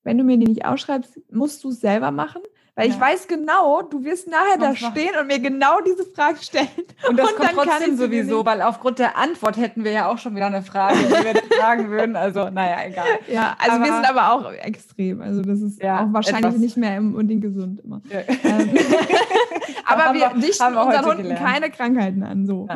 [0.05, 2.41] wenn du mir die nicht ausschreibst, musst du es selber machen.
[2.75, 2.95] Weil ja.
[2.95, 6.69] ich weiß genau, du wirst nachher da stehen und mir genau diese Frage stellen.
[7.07, 10.35] Und das und kommt trotzdem sowieso, weil aufgrund der Antwort hätten wir ja auch schon
[10.37, 12.17] wieder eine Frage, die wir fragen würden.
[12.17, 13.05] Also, naja, egal.
[13.29, 15.21] Ja, also aber, wir sind aber auch extrem.
[15.21, 16.61] Also das ist ja, auch wahrscheinlich etwas.
[16.61, 18.01] nicht mehr unbedingt gesund immer.
[18.09, 18.21] Ja.
[18.21, 18.71] Ähm,
[19.85, 21.45] aber wir dichten unseren Hunden gelernt.
[21.45, 22.47] keine Krankheiten an.
[22.47, 22.69] So.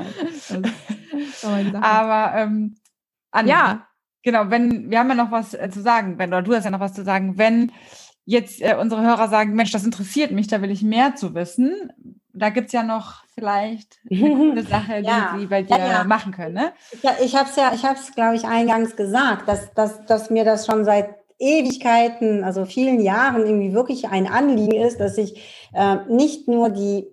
[1.81, 2.75] aber ähm,
[3.37, 3.47] an.
[3.47, 3.87] Ja.
[4.23, 6.71] Genau, wenn, wir haben ja noch was äh, zu sagen, wenn, oder du hast ja
[6.71, 7.71] noch was zu sagen, wenn
[8.25, 11.93] jetzt äh, unsere Hörer sagen, Mensch, das interessiert mich, da will ich mehr zu wissen,
[12.33, 15.37] da gibt es ja noch vielleicht eine Sache, die ja.
[15.39, 16.05] sie bei dir ja, ja.
[16.05, 16.55] machen können.
[16.55, 16.73] Ne?
[16.93, 20.31] Ich, ich habe es ja, ich habe es, glaube ich, eingangs gesagt, dass, dass, dass
[20.31, 25.69] mir das schon seit Ewigkeiten, also vielen Jahren irgendwie wirklich ein Anliegen ist, dass ich
[25.75, 27.07] äh, nicht nur die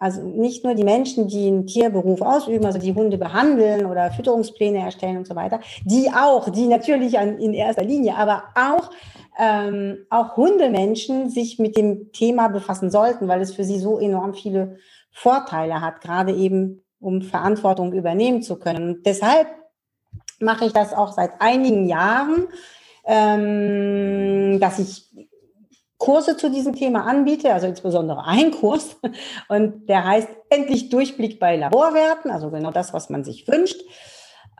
[0.00, 4.78] also nicht nur die Menschen, die einen Tierberuf ausüben, also die Hunde behandeln oder Fütterungspläne
[4.78, 8.90] erstellen und so weiter, die auch, die natürlich an, in erster Linie, aber auch,
[9.38, 14.32] ähm, auch Hundemenschen sich mit dem Thema befassen sollten, weil es für sie so enorm
[14.32, 14.78] viele
[15.12, 18.88] Vorteile hat, gerade eben um Verantwortung übernehmen zu können.
[18.88, 19.48] Und deshalb
[20.40, 22.48] mache ich das auch seit einigen Jahren,
[23.04, 25.09] ähm, dass ich
[26.00, 28.96] Kurse zu diesem Thema anbiete, also insbesondere ein Kurs.
[29.48, 33.80] Und der heißt Endlich Durchblick bei Laborwerten, also genau das, was man sich wünscht.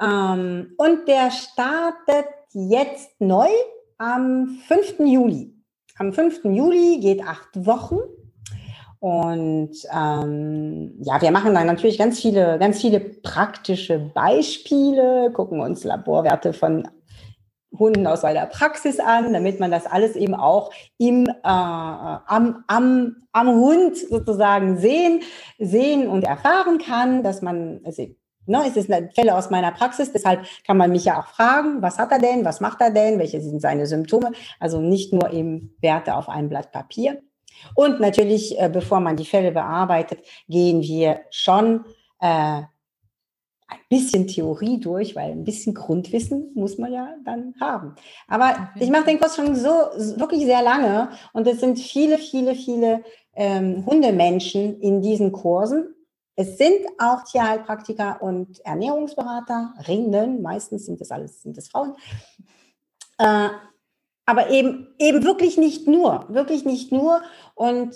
[0.01, 3.49] Ähm, und der startet jetzt neu
[3.99, 5.01] am 5.
[5.01, 5.55] Juli.
[5.99, 6.45] Am 5.
[6.45, 7.99] Juli geht acht Wochen.
[9.01, 15.85] Und ähm, ja, wir machen dann natürlich ganz viele, ganz viele praktische Beispiele, gucken uns
[15.85, 16.87] Laborwerte von
[17.79, 23.17] Hunden aus meiner Praxis an, damit man das alles eben auch im, äh, am, am,
[23.33, 25.23] am Hund sozusagen sehen,
[25.59, 28.07] sehen und erfahren kann, dass man, also,
[28.47, 31.81] ne, es ist eine Fälle aus meiner Praxis, deshalb kann man mich ja auch fragen,
[31.81, 35.33] was hat er denn, was macht er denn, welche sind seine Symptome, also nicht nur
[35.33, 37.23] eben Werte auf einem Blatt Papier.
[37.75, 41.85] Und natürlich, äh, bevor man die Fälle bearbeitet, gehen wir schon
[42.21, 42.63] äh,
[43.71, 47.95] ein bisschen Theorie durch, weil ein bisschen Grundwissen muss man ja dann haben.
[48.27, 52.55] Aber ich mache den Kurs schon so wirklich sehr lange und es sind viele, viele,
[52.55, 53.05] viele
[53.35, 55.95] ähm, Hundemenschen in diesen Kursen.
[56.37, 61.95] Es sind auch Tierheilpraktiker und Ernährungsberaterinnen, meistens sind das alles, sind das Frauen.
[63.19, 63.49] Äh,
[64.27, 67.21] aber eben, eben wirklich nicht nur, wirklich nicht nur.
[67.55, 67.95] Und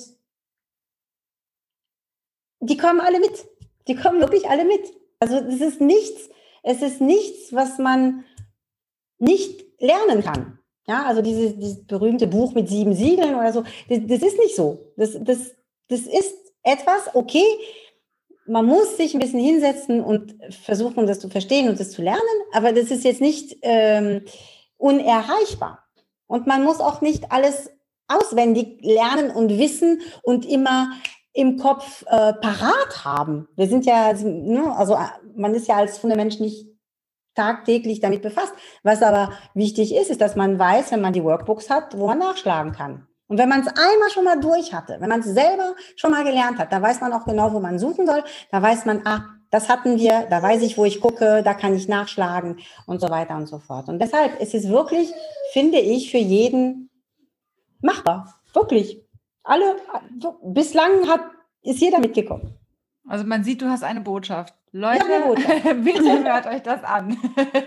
[2.60, 3.46] die kommen alle mit.
[3.86, 4.82] Die kommen wirklich alle mit.
[5.24, 6.28] Also es ist nichts,
[6.62, 8.24] es ist nichts, was man
[9.18, 10.58] nicht lernen kann.
[10.86, 14.54] Ja, also dieses, dieses berühmte Buch mit sieben Siegeln oder so, das, das ist nicht
[14.54, 14.92] so.
[14.98, 15.54] Das, das,
[15.88, 17.46] das ist etwas, okay,
[18.46, 22.20] man muss sich ein bisschen hinsetzen und versuchen, das zu verstehen und das zu lernen,
[22.52, 24.26] aber das ist jetzt nicht ähm,
[24.76, 25.84] unerreichbar.
[26.26, 27.70] Und man muss auch nicht alles
[28.08, 30.90] auswendig lernen und wissen und immer
[31.34, 33.48] im Kopf äh, parat haben.
[33.56, 34.96] Wir sind ja, ne, also
[35.36, 36.68] man ist ja als Fundament nicht
[37.34, 38.54] tagtäglich damit befasst.
[38.84, 42.20] Was aber wichtig ist, ist, dass man weiß, wenn man die Workbooks hat, wo man
[42.20, 43.08] nachschlagen kann.
[43.26, 46.24] Und wenn man es einmal schon mal durch hatte, wenn man es selber schon mal
[46.24, 48.22] gelernt hat, da weiß man auch genau, wo man suchen soll.
[48.52, 51.74] Da weiß man, ah, das hatten wir, da weiß ich, wo ich gucke, da kann
[51.74, 53.88] ich nachschlagen und so weiter und so fort.
[53.88, 55.12] Und deshalb ist es wirklich,
[55.52, 56.90] finde ich, für jeden
[57.80, 58.34] machbar.
[58.52, 59.03] Wirklich
[59.44, 59.76] alle,
[60.42, 61.20] bislang hat,
[61.62, 62.58] ist jeder mitgekommen.
[63.06, 64.54] Also man sieht, du hast eine Botschaft.
[64.72, 65.62] Leute, ja, Botschaft.
[65.84, 67.16] bitte hört euch das an.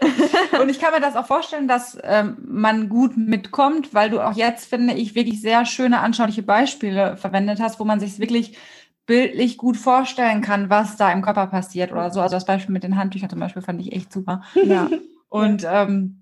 [0.62, 4.34] und ich kann mir das auch vorstellen, dass ähm, man gut mitkommt, weil du auch
[4.34, 8.58] jetzt, finde ich, wirklich sehr schöne, anschauliche Beispiele verwendet hast, wo man sich wirklich
[9.06, 12.20] bildlich gut vorstellen kann, was da im Körper passiert oder so.
[12.20, 14.42] Also das Beispiel mit den Handtüchern zum Beispiel fand ich echt super.
[14.56, 14.90] Ja.
[15.30, 16.17] Und ähm,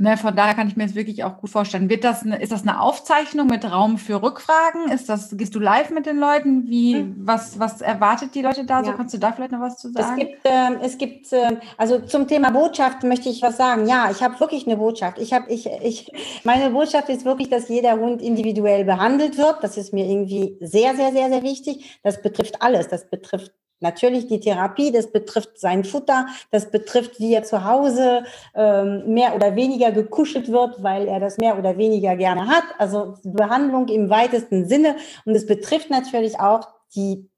[0.00, 1.90] Ne, von daher kann ich mir das wirklich auch gut vorstellen.
[1.90, 4.92] Wird das eine, ist das eine Aufzeichnung mit Raum für Rückfragen?
[4.92, 6.68] Ist das, gehst du live mit den Leuten?
[6.68, 7.16] Wie, mhm.
[7.18, 8.78] was, was erwartet die Leute da?
[8.78, 8.84] Ja.
[8.84, 10.20] So kannst du da vielleicht noch was zu sagen?
[10.20, 13.88] Es gibt, äh, es gibt, äh, also zum Thema Botschaft möchte ich was sagen.
[13.88, 15.18] Ja, ich habe wirklich eine Botschaft.
[15.18, 16.12] Ich habe, ich, ich,
[16.44, 19.64] meine Botschaft ist wirklich, dass jeder Hund individuell behandelt wird.
[19.64, 21.98] Das ist mir irgendwie sehr, sehr, sehr, sehr wichtig.
[22.04, 22.86] Das betrifft alles.
[22.86, 23.50] Das betrifft
[23.80, 28.24] Natürlich die Therapie, das betrifft sein Futter, das betrifft, wie er zu Hause
[28.54, 32.64] ähm, mehr oder weniger gekuschelt wird, weil er das mehr oder weniger gerne hat.
[32.78, 34.96] Also Behandlung im weitesten Sinne.
[35.24, 37.30] Und es betrifft natürlich auch die,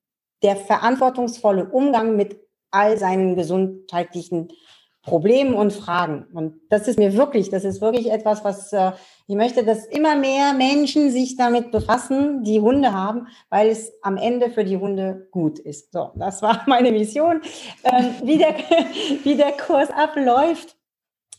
[0.42, 4.48] der verantwortungsvolle Umgang mit all seinen gesundheitlichen
[5.10, 6.26] Problemen und Fragen.
[6.32, 8.92] Und das ist mir wirklich, das ist wirklich etwas, was äh,
[9.26, 14.16] ich möchte, dass immer mehr Menschen sich damit befassen, die Hunde haben, weil es am
[14.16, 15.92] Ende für die Hunde gut ist.
[15.92, 17.40] So, das war meine Mission.
[17.82, 18.54] Ähm, wie, der,
[19.24, 20.76] wie der Kurs abläuft.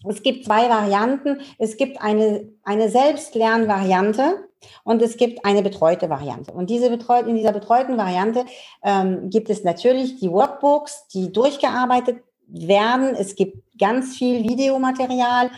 [0.05, 1.39] Es gibt zwei Varianten.
[1.57, 4.49] Es gibt eine, eine Selbstlernvariante
[4.83, 6.51] und es gibt eine betreute Variante.
[6.51, 8.43] Und diese betreut, in dieser betreuten Variante
[8.83, 12.17] ähm, gibt es natürlich die Workbooks, die durchgearbeitet
[12.51, 13.15] werden.
[13.15, 15.49] Es gibt ganz viel Videomaterial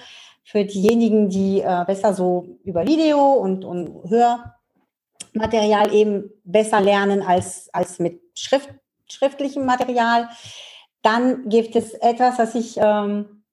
[0.43, 4.03] für diejenigen, die äh, besser so über Video und, und
[5.33, 8.69] Hörmaterial eben besser lernen als, als mit Schrift,
[9.09, 10.29] schriftlichem Material.
[11.01, 13.43] Dann gibt es etwas, was ich, ähm,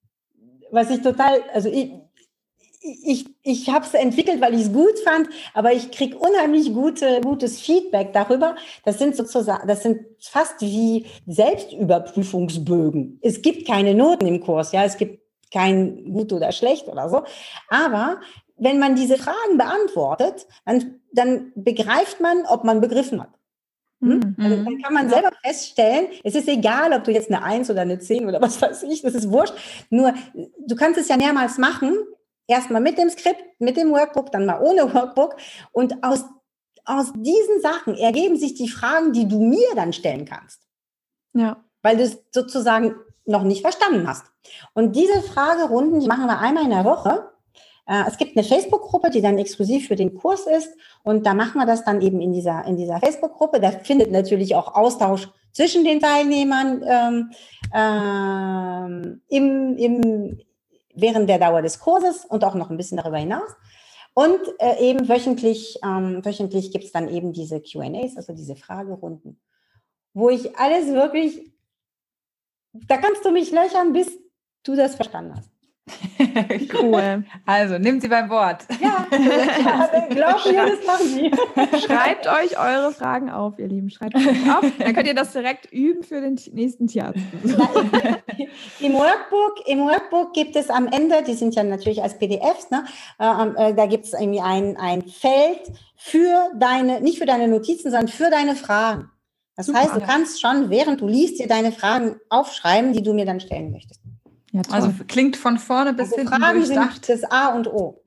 [0.70, 1.92] was ich total, also ich,
[2.80, 7.20] ich, ich habe es entwickelt, weil ich es gut fand, aber ich kriege unheimlich gute,
[7.20, 8.56] gutes Feedback darüber.
[8.84, 13.18] Das sind sozusagen, das sind fast wie Selbstüberprüfungsbögen.
[13.22, 15.20] Es gibt keine Noten im Kurs, ja, es gibt
[15.52, 17.22] kein gut oder schlecht oder so.
[17.68, 18.20] Aber
[18.56, 23.30] wenn man diese Fragen beantwortet, dann, dann begreift man, ob man begriffen hat.
[24.00, 24.34] Hm?
[24.36, 24.36] Mhm.
[24.38, 27.82] Also dann kann man selber feststellen, es ist egal, ob du jetzt eine Eins oder
[27.82, 29.54] eine Zehn oder was weiß ich, das ist wurscht.
[29.90, 30.14] Nur,
[30.66, 31.98] du kannst es ja mehrmals machen
[32.50, 35.36] Erstmal mit dem Skript, mit dem Workbook, dann mal ohne Workbook.
[35.70, 36.24] Und aus,
[36.84, 40.60] aus diesen Sachen ergeben sich die Fragen, die du mir dann stellen kannst.
[41.32, 41.62] Ja.
[41.82, 44.24] Weil du es sozusagen noch nicht verstanden hast.
[44.74, 47.30] Und diese Fragerunden, die machen wir einmal in der Woche.
[47.86, 50.74] Äh, es gibt eine Facebook-Gruppe, die dann exklusiv für den Kurs ist.
[51.04, 53.60] Und da machen wir das dann eben in dieser, in dieser Facebook-Gruppe.
[53.60, 57.30] Da findet natürlich auch Austausch zwischen den Teilnehmern ähm,
[57.72, 60.40] ähm, im, im,
[61.00, 63.50] während der Dauer des Kurses und auch noch ein bisschen darüber hinaus.
[64.14, 69.40] Und äh, eben wöchentlich, ähm, wöchentlich gibt es dann eben diese QAs, also diese Fragerunden,
[70.14, 71.52] wo ich alles wirklich,
[72.72, 74.10] da kannst du mich löchern, bis
[74.64, 75.50] du das verstanden hast.
[76.80, 77.24] cool.
[77.46, 78.64] Also, nehmt sie beim Wort.
[78.80, 81.30] Ja, ja glaub mir, das machen sie.
[81.84, 83.90] Schreibt euch eure Fragen auf, ihr Lieben.
[83.90, 84.64] Schreibt euch auf.
[84.78, 87.20] Dann könnt ihr das direkt üben für den nächsten Tierarzt.
[88.80, 92.84] Im Workbook, Im Workbook gibt es am Ende, die sind ja natürlich als PDFs, ne?
[93.18, 95.60] Äh, äh, da gibt es irgendwie ein, ein Feld
[95.96, 99.10] für deine, nicht für deine Notizen, sondern für deine Fragen.
[99.56, 99.80] Das Super.
[99.80, 103.40] heißt, du kannst schon, während du liest, dir deine Fragen aufschreiben, die du mir dann
[103.40, 104.00] stellen möchtest.
[104.52, 107.04] Ja, also klingt von vorne bis also hinten Fragen durchdacht.
[107.04, 108.02] Sind das A und O.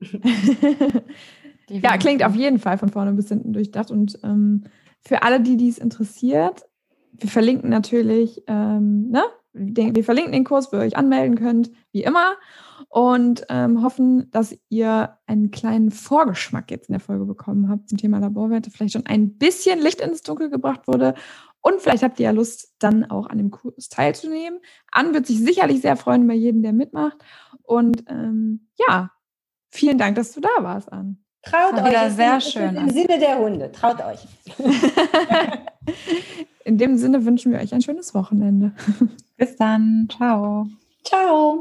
[1.68, 3.90] ja, klingt auf jeden Fall von vorne bis hinten durchdacht.
[3.90, 4.64] Und ähm,
[5.00, 6.66] für alle, die dies interessiert,
[7.12, 9.22] wir verlinken natürlich, ähm, ne?
[9.56, 12.34] Den, wir verlinken den Kurs, wo ihr euch anmelden könnt, wie immer.
[12.88, 17.96] Und ähm, hoffen, dass ihr einen kleinen Vorgeschmack jetzt in der Folge bekommen habt zum
[17.96, 21.14] Thema Laborwerte, vielleicht schon ein bisschen Licht ins Dunkel gebracht wurde
[21.64, 24.60] und vielleicht habt ihr ja Lust, dann auch an dem Kurs teilzunehmen.
[24.92, 27.16] Ann wird sich sicherlich sehr freuen über jeden, der mitmacht.
[27.62, 29.10] Und ähm, ja,
[29.70, 31.24] vielen Dank, dass du da warst, Ann.
[31.42, 31.86] Traut euch.
[31.86, 32.76] Wieder sehr schön.
[32.76, 33.72] Im Sinne der Hunde.
[33.72, 34.26] Traut euch.
[36.64, 38.72] In dem Sinne wünschen wir euch ein schönes Wochenende.
[39.38, 40.06] Bis dann.
[40.10, 40.66] Ciao.
[41.02, 41.60] Ciao.